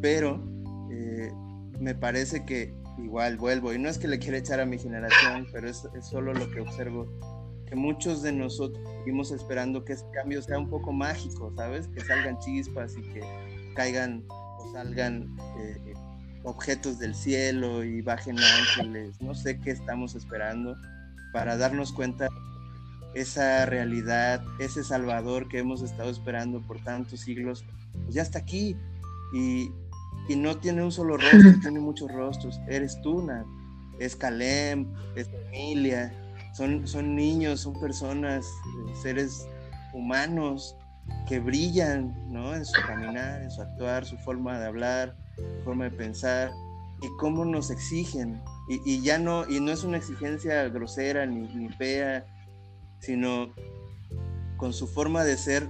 Pero 0.00 0.40
eh, 0.88 1.32
me 1.80 1.96
parece 1.96 2.44
que 2.44 2.72
igual 3.04 3.36
vuelvo, 3.36 3.72
y 3.72 3.78
no 3.78 3.88
es 3.88 3.98
que 3.98 4.08
le 4.08 4.18
quiera 4.18 4.38
echar 4.38 4.60
a 4.60 4.66
mi 4.66 4.78
generación, 4.78 5.46
pero 5.52 5.68
es, 5.68 5.86
es 5.94 6.06
solo 6.06 6.32
lo 6.32 6.50
que 6.50 6.60
observo, 6.60 7.06
que 7.66 7.76
muchos 7.76 8.22
de 8.22 8.32
nosotros 8.32 8.82
seguimos 8.98 9.30
esperando 9.30 9.84
que 9.84 9.92
ese 9.94 10.04
cambio 10.12 10.42
sea 10.42 10.58
un 10.58 10.68
poco 10.68 10.92
mágico, 10.92 11.52
¿sabes? 11.56 11.88
Que 11.88 12.00
salgan 12.00 12.38
chispas 12.38 12.96
y 12.96 13.02
que 13.02 13.20
caigan 13.74 14.24
o 14.28 14.72
salgan 14.72 15.36
eh, 15.58 15.94
objetos 16.42 16.98
del 16.98 17.14
cielo 17.14 17.84
y 17.84 18.02
bajen 18.02 18.38
ángeles, 18.38 19.20
no 19.20 19.34
sé 19.34 19.60
qué 19.60 19.70
estamos 19.70 20.14
esperando 20.14 20.74
para 21.32 21.56
darnos 21.56 21.92
cuenta 21.92 22.28
esa 23.14 23.66
realidad, 23.66 24.42
ese 24.58 24.84
Salvador 24.84 25.48
que 25.48 25.58
hemos 25.58 25.82
estado 25.82 26.10
esperando 26.10 26.60
por 26.62 26.82
tantos 26.82 27.20
siglos, 27.20 27.64
pues 28.04 28.14
ya 28.14 28.22
está 28.22 28.38
aquí 28.38 28.76
y, 29.32 29.70
y 30.28 30.36
no 30.36 30.56
tiene 30.56 30.82
un 30.82 30.92
solo 30.92 31.16
rostro, 31.16 31.60
tiene 31.60 31.80
muchos 31.80 32.10
rostros. 32.12 32.60
Eres 32.68 33.00
tú, 33.02 33.26
Es 33.98 34.16
Calem, 34.16 34.92
es 35.16 35.28
Emilia, 35.46 36.12
son, 36.54 36.86
son 36.86 37.14
niños, 37.14 37.60
son 37.60 37.78
personas, 37.80 38.46
seres 39.02 39.46
humanos 39.92 40.76
que 41.26 41.40
brillan, 41.40 42.14
¿no? 42.30 42.54
En 42.54 42.64
su 42.64 42.80
caminar, 42.82 43.42
en 43.42 43.50
su 43.50 43.62
actuar, 43.62 44.04
su 44.04 44.16
forma 44.18 44.58
de 44.58 44.66
hablar, 44.66 45.16
su 45.36 45.64
forma 45.64 45.84
de 45.84 45.90
pensar, 45.90 46.52
y 47.02 47.08
cómo 47.18 47.44
nos 47.44 47.70
exigen. 47.70 48.40
Y, 48.68 49.00
ya 49.02 49.18
no, 49.18 49.48
y 49.48 49.58
no 49.58 49.72
es 49.72 49.82
una 49.82 49.96
exigencia 49.96 50.68
grosera 50.68 51.26
ni, 51.26 51.48
ni 51.54 51.68
fea, 51.70 52.24
sino 53.00 53.52
con 54.56 54.72
su 54.72 54.86
forma 54.86 55.24
de 55.24 55.36
ser 55.36 55.68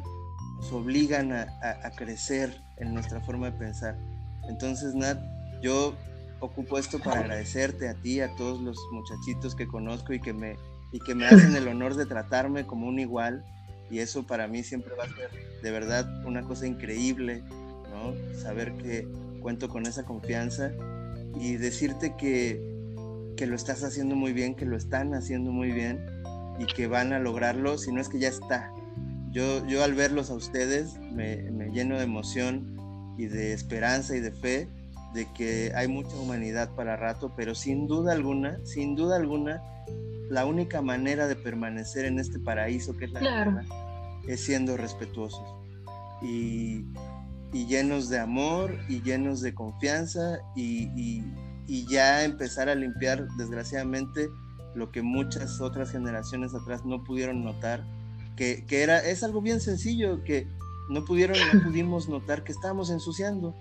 nos 0.61 0.73
obligan 0.73 1.33
a, 1.33 1.47
a, 1.63 1.91
crecer 1.93 2.61
en 2.77 2.93
nuestra 2.93 3.21
forma 3.23 3.51
de 3.51 3.59
pensar. 3.59 3.97
Entonces, 4.49 4.95
Nat, 4.95 5.19
yo 5.63 5.95
ocupo 6.41 6.79
esto 6.79 6.99
para 6.99 7.21
agradecerte 7.21 7.89
a 7.89 7.95
ti, 7.95 8.21
a 8.21 8.35
todos 8.37 8.61
los 8.61 8.77
muchachitos 8.93 9.55
que 9.55 9.67
conozco 9.67 10.13
y 10.13 10.21
que 10.21 10.33
me, 10.33 10.57
y 10.93 10.99
que 11.01 11.15
me 11.15 11.27
hacen 11.27 11.55
el 11.55 11.69
honor 11.69 11.95
de 11.95 12.07
tratarme 12.07 12.67
como 12.67 12.89
un 12.89 12.99
igual. 12.99 13.45
Y 13.91 13.99
eso 13.99 14.27
para 14.27 14.47
mí 14.47 14.63
siempre 14.63 14.95
va 14.97 15.05
a 15.05 15.09
ser 15.09 15.31
de 15.63 15.71
verdad 15.71 16.07
una 16.25 16.43
cosa 16.43 16.67
increíble, 16.67 17.43
¿no? 17.91 18.15
Saber 18.39 18.75
que 18.77 19.07
cuento 19.41 19.69
con 19.69 19.87
esa 19.87 20.05
confianza 20.05 20.71
y 21.39 21.57
decirte 21.57 22.15
que, 22.17 22.61
que 23.37 23.47
lo 23.47 23.57
estás 23.57 23.83
haciendo 23.83 24.15
muy 24.15 24.33
bien, 24.33 24.55
que 24.55 24.65
lo 24.65 24.77
están 24.77 25.15
haciendo 25.15 25.51
muy 25.51 25.73
bien 25.73 26.07
y 26.59 26.67
que 26.67 26.87
van 26.87 27.13
a 27.13 27.19
lograrlo, 27.19 27.79
si 27.79 27.93
no 27.93 28.01
es 28.01 28.09
que 28.09 28.19
ya 28.19 28.29
está. 28.29 28.73
Yo, 29.31 29.67
yo 29.67 29.83
al 29.85 29.95
verlos 29.95 30.31
a 30.31 30.35
ustedes 30.35 30.99
me, 30.99 31.51
me 31.51 31.71
lleno 31.71 31.97
de 31.97 32.05
emoción 32.05 32.80
y 33.17 33.27
de 33.27 33.53
esperanza 33.53 34.17
y 34.17 34.21
de 34.21 34.33
fe 34.33 34.69
de 35.15 35.27
que 35.33 35.73
hay 35.75 35.89
mucha 35.89 36.15
humanidad 36.17 36.71
para 36.75 36.97
rato, 36.97 37.33
pero 37.37 37.55
sin 37.55 37.87
duda 37.87 38.13
alguna, 38.13 38.59
sin 38.65 38.95
duda 38.95 39.17
alguna, 39.17 39.63
la 40.29 40.47
única 40.47 40.81
manera 40.83 41.27
de 41.27 41.35
permanecer 41.37 42.05
en 42.05 42.19
este 42.21 42.39
paraíso 42.39 42.97
que 42.97 43.07
es 43.07 43.13
la 43.13 43.21
tierra 43.21 43.65
es 44.29 44.45
siendo 44.45 44.77
respetuosos 44.77 45.43
y, 46.23 46.85
y, 47.53 47.67
llenos 47.67 48.09
de 48.09 48.19
amor 48.19 48.79
y 48.89 49.03
llenos 49.03 49.41
de 49.41 49.55
confianza 49.55 50.39
y, 50.55 50.85
y, 50.95 51.25
y, 51.67 51.87
ya 51.89 52.25
empezar 52.25 52.69
a 52.69 52.75
limpiar, 52.75 53.27
desgraciadamente, 53.39 54.29
lo 54.75 54.93
que 54.93 55.03
muchas 55.03 55.61
otras 55.61 55.91
generaciones 55.91 56.55
atrás 56.55 56.85
no 56.85 57.03
pudieron 57.03 57.43
notar, 57.43 57.83
que, 58.37 58.65
que 58.67 58.83
era, 58.83 58.99
es 58.99 59.25
algo 59.25 59.41
bien 59.41 59.61
sencillo, 59.61 60.23
que 60.23 60.47
no 60.91 61.05
pudieron, 61.05 61.37
no 61.55 61.63
pudimos 61.63 62.09
notar 62.09 62.43
que 62.43 62.53
estábamos 62.53 62.91
ensuciando 62.91 63.55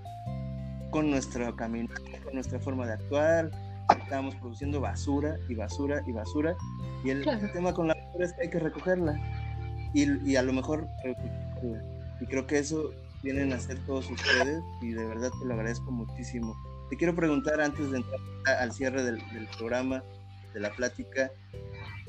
con 0.89 1.11
nuestro 1.11 1.55
camino, 1.55 1.93
con 2.23 2.33
nuestra 2.33 2.59
forma 2.59 2.87
de 2.87 2.93
actuar, 2.93 3.51
estábamos 3.97 4.35
produciendo 4.35 4.81
basura 4.81 5.37
y 5.47 5.53
basura 5.53 6.01
y 6.07 6.11
basura. 6.11 6.55
Y 7.03 7.11
el 7.11 7.23
tema 7.53 7.73
con 7.73 7.87
la 7.87 7.93
basura 7.93 8.25
es 8.25 8.33
que 8.33 8.41
hay 8.41 8.49
que 8.49 8.59
recogerla. 8.59 9.13
Y, 9.93 10.31
y 10.31 10.35
a 10.35 10.41
lo 10.41 10.53
mejor, 10.53 10.87
y 12.19 12.25
creo 12.25 12.47
que 12.47 12.57
eso 12.57 12.91
vienen 13.21 13.53
a 13.53 13.57
hacer 13.57 13.77
todos 13.85 14.09
ustedes 14.09 14.63
y 14.81 14.91
de 14.91 15.05
verdad 15.05 15.29
te 15.39 15.45
lo 15.45 15.53
agradezco 15.53 15.91
muchísimo. 15.91 16.55
Te 16.89 16.97
quiero 16.97 17.15
preguntar 17.15 17.61
antes 17.61 17.91
de 17.91 17.97
entrar 17.97 18.19
al 18.59 18.71
cierre 18.71 19.03
del, 19.03 19.17
del 19.33 19.47
programa, 19.57 20.03
de 20.53 20.59
la 20.61 20.71
plática, 20.71 21.31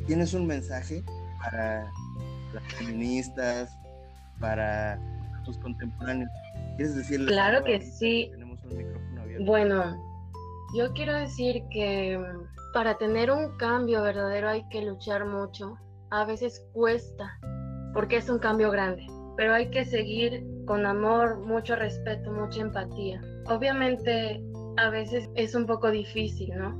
¿tienes 0.07 0.33
un 0.33 0.47
mensaje 0.47 1.03
para 1.43 1.91
las 2.55 2.63
feministas, 2.75 3.71
para 4.41 4.99
tus 5.45 5.59
contemporáneos? 5.59 6.31
¿Quieres 6.77 6.97
decirle? 6.97 7.27
Claro 7.27 7.63
que 7.65 7.81
sí. 7.81 8.33
Bueno, 9.45 9.97
yo 10.77 10.93
quiero 10.93 11.15
decir 11.15 11.63
que 11.71 12.19
mm, 12.19 12.73
para 12.73 12.97
tener 12.99 13.31
un 13.31 13.57
cambio 13.57 14.03
verdadero 14.03 14.49
hay 14.49 14.67
que 14.69 14.83
luchar 14.83 15.27
mucho. 15.27 15.77
A 16.11 16.25
veces 16.25 16.67
cuesta, 16.73 17.39
porque 17.95 18.17
es 18.17 18.29
un 18.29 18.39
cambio 18.39 18.71
grande, 18.71 19.07
pero 19.37 19.55
hay 19.55 19.71
que 19.71 19.85
seguir 19.85 20.45
con 20.67 20.85
amor, 20.87 21.39
mucho 21.39 21.77
respeto, 21.77 22.33
mucha 22.33 22.63
empatía. 22.63 23.21
Obviamente 23.47 24.43
a 24.77 24.91
veces 24.91 25.29
es 25.37 25.55
un 25.55 25.67
poco 25.67 25.91
difícil, 25.91 26.51
¿no? 26.57 26.77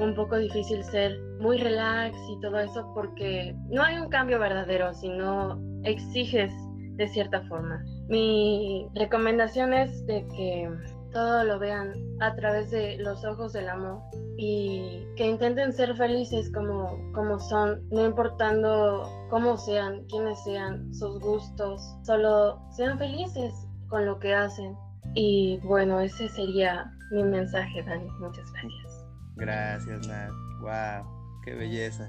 Un 0.00 0.14
poco 0.14 0.36
difícil 0.36 0.84
ser 0.84 1.18
muy 1.40 1.58
relax 1.58 2.16
y 2.30 2.40
todo 2.40 2.60
eso 2.60 2.88
porque 2.94 3.54
no 3.68 3.82
hay 3.82 3.98
un 3.98 4.08
cambio 4.08 4.38
verdadero, 4.38 4.94
sino 4.94 5.60
exiges 5.84 6.52
de 6.98 7.08
cierta 7.08 7.40
forma. 7.48 7.82
Mi 8.08 8.88
recomendación 8.94 9.72
es 9.72 10.04
de 10.06 10.26
que 10.36 10.68
todo 11.12 11.44
lo 11.44 11.58
vean 11.58 11.94
a 12.20 12.34
través 12.34 12.70
de 12.70 12.98
los 12.98 13.24
ojos 13.24 13.52
del 13.52 13.68
amor 13.68 14.02
y 14.36 15.06
que 15.16 15.26
intenten 15.26 15.72
ser 15.72 15.96
felices 15.96 16.50
como, 16.52 16.98
como 17.12 17.38
son, 17.38 17.88
no 17.90 18.04
importando 18.04 19.08
cómo 19.30 19.56
sean, 19.56 20.04
quiénes 20.08 20.42
sean, 20.44 20.92
sus 20.92 21.18
gustos, 21.20 21.80
solo 22.04 22.60
sean 22.76 22.98
felices 22.98 23.54
con 23.88 24.04
lo 24.04 24.18
que 24.18 24.34
hacen. 24.34 24.76
Y 25.14 25.58
bueno, 25.64 26.00
ese 26.00 26.28
sería 26.28 26.92
mi 27.12 27.22
mensaje, 27.22 27.82
Dani. 27.82 28.08
Muchas 28.20 28.52
gracias. 28.52 29.06
Gracias, 29.36 30.06
Nat. 30.08 30.30
Wow, 30.60 31.40
qué 31.44 31.54
belleza. 31.54 32.08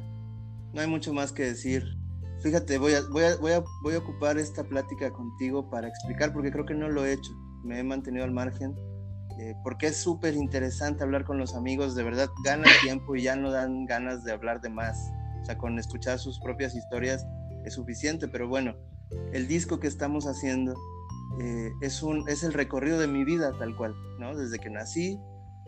No 0.73 0.81
hay 0.81 0.87
mucho 0.87 1.13
más 1.13 1.31
que 1.31 1.43
decir. 1.43 1.98
Fíjate, 2.41 2.77
voy 2.77 2.93
a, 2.93 3.01
voy 3.09 3.23
a, 3.23 3.35
voy 3.37 3.51
a, 3.51 3.63
voy 3.83 3.95
a 3.95 3.99
ocupar 3.99 4.37
esta 4.37 4.63
plática 4.63 5.11
contigo 5.11 5.69
para 5.69 5.87
explicar, 5.87 6.33
porque 6.33 6.51
creo 6.51 6.65
que 6.65 6.73
no 6.73 6.89
lo 6.89 7.05
he 7.05 7.13
hecho. 7.13 7.31
Me 7.63 7.79
he 7.79 7.83
mantenido 7.83 8.23
al 8.23 8.31
margen 8.31 8.75
eh, 9.39 9.55
porque 9.63 9.87
es 9.87 9.95
súper 9.95 10.33
interesante 10.33 11.01
hablar 11.01 11.23
con 11.23 11.37
los 11.37 11.55
amigos, 11.55 11.95
de 11.95 12.03
verdad 12.03 12.29
gana 12.43 12.67
tiempo 12.83 13.15
y 13.15 13.21
ya 13.21 13.37
no 13.37 13.51
dan 13.51 13.85
ganas 13.85 14.25
de 14.25 14.33
hablar 14.33 14.59
de 14.59 14.69
más. 14.69 15.11
O 15.41 15.45
sea, 15.45 15.57
con 15.57 15.79
escuchar 15.79 16.19
sus 16.19 16.41
propias 16.41 16.75
historias 16.75 17.25
es 17.63 17.75
suficiente, 17.75 18.27
pero 18.27 18.49
bueno, 18.49 18.75
el 19.31 19.47
disco 19.47 19.79
que 19.79 19.87
estamos 19.87 20.25
haciendo 20.27 20.73
eh, 21.39 21.71
es, 21.79 22.03
un, 22.03 22.27
es 22.27 22.43
el 22.43 22.51
recorrido 22.51 22.99
de 22.99 23.07
mi 23.07 23.23
vida 23.23 23.53
tal 23.57 23.77
cual, 23.77 23.95
¿no? 24.19 24.35
Desde 24.35 24.59
que 24.59 24.69
nací, 24.69 25.17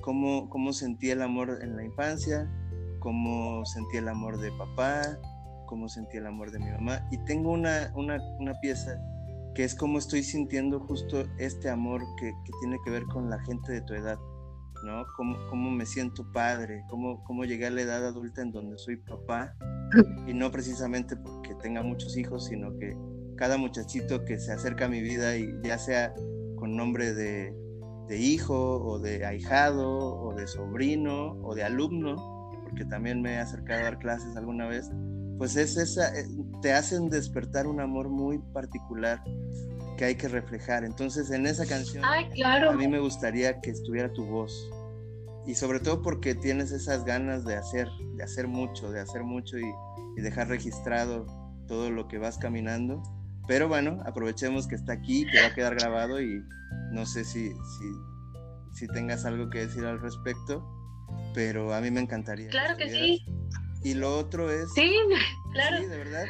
cómo, 0.02 0.50
cómo 0.50 0.74
sentí 0.74 1.10
el 1.10 1.22
amor 1.22 1.60
en 1.62 1.78
la 1.78 1.86
infancia, 1.86 2.52
cómo 3.00 3.64
sentí 3.66 3.98
el 3.98 4.10
amor 4.10 4.38
de 4.38 4.52
papá, 4.52 5.18
cómo 5.72 5.88
sentí 5.88 6.18
el 6.18 6.28
amor 6.28 6.52
de 6.52 6.60
mi 6.60 6.70
mamá. 6.70 7.08
Y 7.12 7.18
tengo 7.24 7.50
una, 7.50 7.94
una, 7.96 8.18
una 8.40 8.54
pieza 8.60 9.00
que 9.56 9.64
es 9.64 9.74
como 9.74 10.00
estoy 10.00 10.22
sintiendo 10.22 10.82
justo 10.82 11.24
este 11.38 11.70
amor 11.70 12.02
que, 12.20 12.34
tiene 12.60 12.78
que 12.84 12.92
ver 12.92 13.06
con 13.06 13.30
la 13.30 13.40
gente 13.40 13.72
de 13.72 13.82
tu 13.82 13.94
edad, 13.94 14.20
¿no? 14.84 15.06
Cómo, 15.16 15.38
cómo 15.50 15.72
me 15.72 15.86
siento 15.86 16.30
padre, 16.34 16.84
cómo, 16.90 17.24
cómo 17.24 17.46
llegué 17.46 17.68
a 17.68 17.70
la 17.70 17.84
edad 17.84 18.06
adulta 18.06 18.42
en 18.42 18.52
donde 18.52 18.78
soy 18.78 18.98
papá, 18.98 19.56
y 20.28 20.34
no 20.34 20.52
precisamente 20.52 21.16
porque 21.16 21.56
tenga 21.56 21.84
muchos 21.84 22.18
hijos, 22.18 22.48
sino 22.48 22.78
que 22.78 22.98
cada 23.38 23.56
muchachito 23.58 24.26
que 24.26 24.38
se 24.38 24.52
acerca 24.52 24.86
a 24.86 24.90
mi 24.90 25.02
vida 25.02 25.38
y 25.38 25.48
ya 25.64 25.78
sea 25.78 26.14
con 26.58 26.76
nombre 26.76 27.14
de, 27.14 27.56
de 28.10 28.18
hijo 28.18 28.84
o 28.84 29.00
de 29.00 29.26
ahijado 29.26 29.98
o 30.20 30.34
de 30.36 30.48
sobrino 30.48 31.40
o 31.44 31.56
de 31.56 31.64
alumno, 31.64 32.42
porque 32.64 32.84
también 32.84 33.22
me 33.22 33.36
he 33.36 33.38
acercado 33.38 33.80
a 33.80 33.84
dar 33.84 34.00
clases 34.00 34.36
alguna 34.36 34.68
vez, 34.68 34.90
pues 35.42 35.56
es 35.56 35.76
esa, 35.76 36.16
eh, 36.16 36.28
te 36.62 36.72
hacen 36.72 37.10
despertar 37.10 37.66
un 37.66 37.80
amor 37.80 38.10
muy 38.10 38.38
particular 38.54 39.24
que 39.98 40.06
hay 40.06 40.14
que 40.14 40.28
reflejar. 40.28 40.84
Entonces 40.84 41.32
en 41.32 41.48
esa 41.48 41.66
canción 41.66 42.06
a 42.06 42.72
mí 42.74 42.88
me 42.88 43.00
gustaría 43.00 43.60
que 43.60 43.72
estuviera 43.72 44.14
tu 44.14 44.24
voz. 44.24 44.70
Y 45.48 45.56
sobre 45.56 45.80
todo 45.80 46.04
porque 46.04 46.36
tienes 46.36 46.72
esas 46.72 47.06
ganas 47.06 47.44
de 47.44 47.56
hacer, 47.56 47.88
de 48.18 48.24
hacer 48.24 48.48
mucho, 48.48 48.92
de 48.92 49.00
hacer 49.00 49.24
mucho 49.24 49.58
y, 49.58 50.22
dejar 50.22 50.48
registrado 50.48 51.26
todo 51.68 51.90
lo 51.90 52.08
que 52.08 52.20
vas 52.20 52.38
caminando. 52.38 53.02
Pero 53.48 53.68
bueno, 53.68 53.98
aprovechemos 54.06 54.68
que 54.68 54.76
está 54.76 54.94
aquí, 54.94 55.26
que 55.26 55.42
va 55.42 55.48
a 55.48 55.56
quedar 55.56 55.74
grabado 55.74 56.22
y 56.22 56.40
no 56.92 57.08
sé 57.08 57.26
si, 57.26 57.50
si, 57.50 58.76
si 58.76 58.88
tengas 58.90 59.26
algo 59.26 59.50
que 59.50 59.66
decir 59.66 59.86
al 59.86 60.00
respecto, 60.00 60.64
pero 61.34 61.74
a 61.74 61.82
mí 61.82 61.90
me 61.90 62.02
encantaría. 62.02 62.50
Claro 62.50 62.78
que 62.78 62.92
sí. 62.92 63.26
Y 63.84 63.94
lo 63.96 64.17
otro 64.17 64.50
es... 64.52 64.72
Sí, 64.74 64.94
claro. 65.54 65.78
Sí, 65.78 65.86
de 65.86 65.98
verdad. 65.98 66.26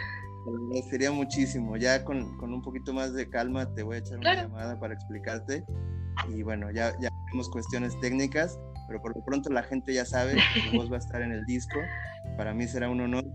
Sería 0.89 1.11
muchísimo. 1.11 1.77
Ya 1.77 2.03
con, 2.03 2.37
con, 2.37 2.53
un 2.53 2.61
poquito 2.61 2.93
más 2.93 3.13
de 3.13 3.29
calma 3.29 3.73
te 3.73 3.83
voy 3.83 3.97
a 3.97 3.99
echar 3.99 4.17
una 4.17 4.35
llamada 4.35 4.79
para 4.79 4.93
explicarte. 4.93 5.63
Y 6.29 6.43
bueno, 6.43 6.71
ya, 6.71 6.93
ya 6.99 7.09
tenemos 7.25 7.49
cuestiones 7.49 7.99
técnicas, 7.99 8.59
pero 8.87 9.01
por 9.01 9.15
lo 9.15 9.23
pronto 9.23 9.49
la 9.49 9.63
gente 9.63 9.93
ya 9.93 10.05
sabe 10.05 10.35
que 10.53 10.77
vos 10.77 10.91
va 10.91 10.95
a 10.95 10.99
estar 10.99 11.21
en 11.21 11.31
el 11.31 11.45
disco. 11.45 11.79
Para 12.37 12.53
mí 12.53 12.67
será 12.67 12.89
un 12.89 13.01
honor. 13.01 13.25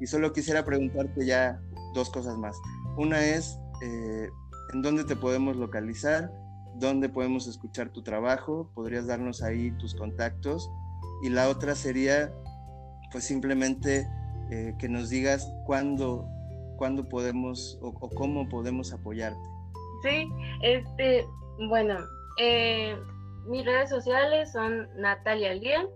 Y 0.00 0.06
solo 0.06 0.32
quisiera 0.32 0.64
preguntarte 0.64 1.24
ya 1.24 1.58
dos 1.94 2.10
cosas 2.10 2.36
más. 2.36 2.56
Una 2.96 3.24
es, 3.24 3.58
eh, 3.82 4.28
¿en 4.74 4.82
dónde 4.82 5.04
te 5.04 5.16
podemos 5.16 5.56
localizar? 5.56 6.30
¿Dónde 6.76 7.08
podemos 7.08 7.46
escuchar 7.46 7.90
tu 7.90 8.02
trabajo? 8.02 8.70
¿Podrías 8.74 9.06
darnos 9.06 9.42
ahí 9.42 9.70
tus 9.78 9.94
contactos? 9.94 10.68
Y 11.22 11.30
la 11.30 11.48
otra 11.48 11.74
sería, 11.74 12.30
pues 13.12 13.24
simplemente 13.24 14.06
eh, 14.50 14.74
que 14.78 14.88
nos 14.88 15.10
digas 15.10 15.50
cuándo, 15.64 16.28
podemos 17.10 17.78
o, 17.82 17.92
cómo 17.92 18.48
podemos 18.48 18.92
apoyarte. 18.92 19.38
Sí, 20.02 20.28
este, 20.62 21.24
bueno, 21.68 21.98
eh, 22.40 22.96
mis 23.48 23.64
redes 23.64 23.90
sociales 23.90 24.52
son 24.52 24.88
Natalia 24.96 25.54
Lien, 25.54 25.86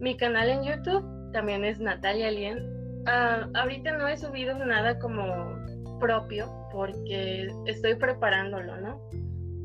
mi 0.00 0.16
canal 0.16 0.48
en 0.48 0.62
YouTube 0.62 1.32
también 1.32 1.64
es 1.64 1.78
Natalia 1.78 2.30
Lien, 2.30 2.80
Ah, 3.06 3.48
ahorita 3.54 3.92
no 3.96 4.08
he 4.08 4.16
subido 4.16 4.54
nada 4.54 4.98
como 4.98 5.56
propio 5.98 6.50
porque 6.72 7.48
estoy 7.66 7.94
preparándolo, 7.94 8.76
¿no? 8.76 9.00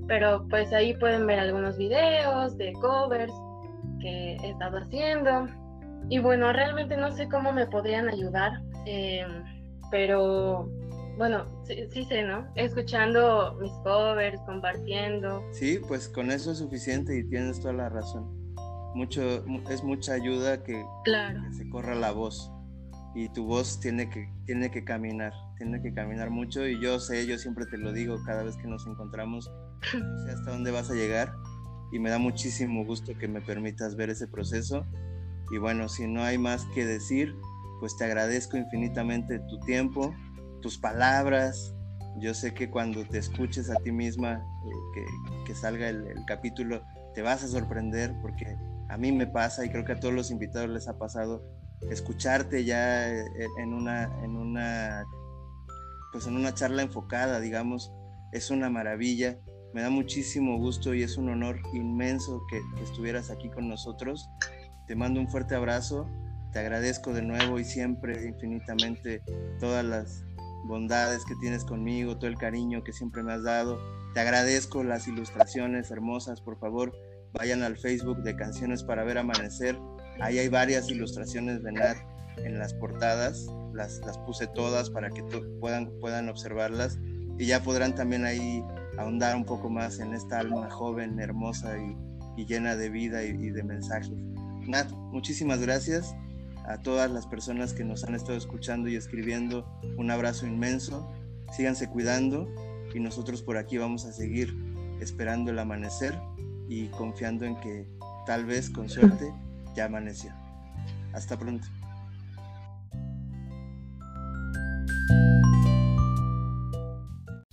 Pero 0.07 0.47
pues 0.49 0.71
ahí 0.71 0.93
pueden 0.95 1.25
ver 1.27 1.39
algunos 1.39 1.77
videos 1.77 2.57
de 2.57 2.71
covers 2.73 3.33
que 3.99 4.35
he 4.35 4.49
estado 4.49 4.77
haciendo. 4.77 5.47
Y 6.09 6.19
bueno, 6.19 6.53
realmente 6.53 6.97
no 6.97 7.11
sé 7.11 7.27
cómo 7.29 7.51
me 7.51 7.65
podrían 7.67 8.07
ayudar, 8.09 8.61
em, 8.85 9.43
pero 9.89 10.69
bueno, 11.17 11.45
sí, 11.63 11.87
sí, 11.91 12.05
sé, 12.05 12.23
¿no? 12.23 12.45
Escuchando 12.55 13.57
mis 13.59 13.71
covers, 13.83 14.39
compartiendo. 14.45 15.43
Sí, 15.51 15.79
pues 15.87 16.07
con 16.09 16.31
eso 16.31 16.51
es 16.51 16.59
suficiente 16.59 17.17
y 17.17 17.27
tienes 17.27 17.59
toda 17.59 17.73
la 17.73 17.89
razón. 17.89 18.29
Mucho, 18.93 19.43
es 19.69 19.83
mucha 19.83 20.13
ayuda 20.13 20.63
que, 20.63 20.85
claro. 21.03 21.41
que 21.41 21.53
se 21.53 21.69
corra 21.69 21.95
la 21.95 22.11
voz 22.11 22.51
y 23.15 23.29
tu 23.29 23.45
voz 23.45 23.79
tiene 23.79 24.09
que, 24.09 24.29
tiene 24.45 24.69
que 24.69 24.83
caminar, 24.83 25.33
tiene 25.57 25.81
que 25.81 25.93
caminar 25.93 26.29
mucho 26.29 26.67
y 26.67 26.79
yo 26.81 26.99
sé, 26.99 27.25
yo 27.25 27.37
siempre 27.37 27.65
te 27.65 27.77
lo 27.77 27.93
digo 27.93 28.17
cada 28.25 28.43
vez 28.43 28.57
que 28.57 28.67
nos 28.67 28.85
encontramos, 28.85 29.49
no 29.93 30.25
sé 30.25 30.31
hasta 30.31 30.51
dónde 30.51 30.71
vas 30.71 30.91
a 30.91 30.93
llegar 30.93 31.33
y 31.93 31.99
me 31.99 32.09
da 32.09 32.19
muchísimo 32.19 32.85
gusto 32.85 33.17
que 33.17 33.29
me 33.29 33.41
permitas 33.41 33.95
ver 33.95 34.09
ese 34.09 34.27
proceso 34.27 34.85
y 35.51 35.57
bueno, 35.57 35.89
si 35.89 36.07
no 36.07 36.23
hay 36.23 36.37
más 36.37 36.65
que 36.73 36.85
decir, 36.85 37.35
pues 37.79 37.95
te 37.97 38.05
agradezco 38.05 38.57
infinitamente 38.57 39.39
tu 39.39 39.59
tiempo, 39.61 40.13
tus 40.61 40.77
palabras, 40.77 41.73
yo 42.17 42.33
sé 42.33 42.53
que 42.53 42.69
cuando 42.69 43.03
te 43.05 43.17
escuches 43.17 43.69
a 43.69 43.75
ti 43.75 43.91
misma, 43.91 44.43
eh, 44.95 45.05
que, 45.45 45.55
salga 45.55 45.89
el, 45.89 46.07
el 46.07 46.25
capítulo, 46.25 46.81
te 47.13 47.21
vas 47.21 47.43
a 47.43 47.47
sorprender 47.47 48.13
porque 48.21 48.57
a 48.89 48.97
mí 48.97 49.11
me 49.11 49.27
pasa 49.27 49.65
y 49.65 49.69
creo 49.69 49.85
que 49.85 49.93
a 49.93 49.99
todos 49.99 50.13
los 50.13 50.31
invitados 50.31 50.69
les 50.69 50.87
ha 50.87 50.97
pasado 50.97 51.43
escucharte 51.89 52.63
ya 52.65 53.09
eh, 53.09 53.25
en 53.57 53.73
una, 53.73 54.03
en 54.23 54.35
una, 54.35 55.05
pues 56.11 56.27
en 56.27 56.35
una 56.35 56.53
charla 56.53 56.81
enfocada, 56.81 57.39
digamos, 57.39 57.91
es 58.31 58.49
una 58.49 58.69
maravilla. 58.69 59.39
Me 59.73 59.81
da 59.81 59.89
muchísimo 59.89 60.57
gusto 60.57 60.93
y 60.93 61.03
es 61.03 61.17
un 61.17 61.29
honor 61.29 61.59
inmenso 61.73 62.41
que, 62.49 62.61
estuvieras 62.81 63.29
aquí 63.29 63.49
con 63.49 63.67
nosotros. 63.67 64.29
Te 64.87 64.95
mando 64.95 65.19
un 65.19 65.27
fuerte 65.27 65.55
abrazo, 65.55 66.09
te 66.51 66.59
agradezco 66.59 67.13
de 67.13 67.21
nuevo 67.21 67.59
y 67.59 67.65
siempre 67.65 68.25
infinitamente 68.25 69.21
todas 69.59 69.83
las 69.83 70.23
bondades 70.67 71.25
que 71.25 71.35
tienes 71.41 71.63
conmigo, 71.65 72.17
todo 72.17 72.29
el 72.29 72.37
cariño 72.37 72.83
que 72.83 72.93
siempre 72.93 73.23
me 73.23 73.33
has 73.33 73.43
dado. 73.43 73.79
Te 74.13 74.19
agradezco 74.19 74.83
las 74.83 75.07
ilustraciones 75.07 75.91
hermosas, 75.91 76.41
por 76.41 76.57
favor, 76.59 76.93
vayan 77.33 77.63
al 77.63 77.77
Facebook 77.77 78.23
de 78.23 78.35
Canciones 78.35 78.83
para 78.83 79.03
ver 79.03 79.17
amanecer 79.17 79.77
Ahí 80.19 80.39
hay 80.39 80.47
varias 80.47 80.89
ilustraciones 80.89 81.61
de 81.63 81.71
Nat 81.73 81.97
en 82.37 82.57
las 82.57 82.73
portadas, 82.73 83.47
las, 83.73 83.99
las 84.05 84.17
puse 84.19 84.47
todas 84.47 84.89
para 84.89 85.09
que 85.09 85.23
puedan, 85.59 85.91
puedan 85.99 86.29
observarlas 86.29 86.99
y 87.37 87.45
ya 87.45 87.61
podrán 87.61 87.95
también 87.95 88.25
ahí 88.25 88.63
ahondar 88.97 89.35
un 89.35 89.45
poco 89.45 89.69
más 89.69 89.99
en 89.99 90.13
esta 90.13 90.39
alma 90.39 90.69
joven, 90.69 91.19
hermosa 91.19 91.77
y, 91.77 91.95
llena 92.45 92.75
de 92.75 92.89
vida 92.89 93.23
y, 93.23 93.29
y, 93.29 93.49
de 93.49 93.63
mensajes. 93.63 94.11
Nat, 94.67 94.91
muchísimas 94.91 95.61
gracias 95.61 96.15
a 96.67 96.81
todas 96.81 97.11
las 97.11 97.27
personas 97.27 97.73
que 97.73 97.83
nos 97.83 98.03
han 98.03 98.15
estado 98.15 98.37
escuchando 98.37 98.89
y 98.89 98.95
escribiendo. 98.95 99.65
Un 99.97 100.11
abrazo 100.11 100.47
inmenso, 100.47 101.11
síganse 101.55 101.87
cuidando 101.89 102.47
y 102.93 102.99
nosotros 102.99 103.41
por 103.41 103.57
aquí 103.57 103.77
vamos 103.77 104.05
a 104.05 104.13
seguir 104.13 104.55
esperando 104.99 105.51
el 105.51 105.59
amanecer 105.59 106.17
y 106.67 106.87
confiando 106.87 107.45
en 107.45 107.59
que 107.59 107.87
tal 108.25 108.45
vez 108.45 108.69
con 108.69 108.89
suerte 108.89 109.31
ya 109.75 109.85
amaneció. 109.85 110.31
Hasta 111.13 111.37
pronto. 111.37 111.67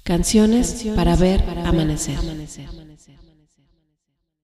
Canciones 0.05 0.85
para 0.97 1.17
ver 1.17 1.43
amanecer. 1.65 2.19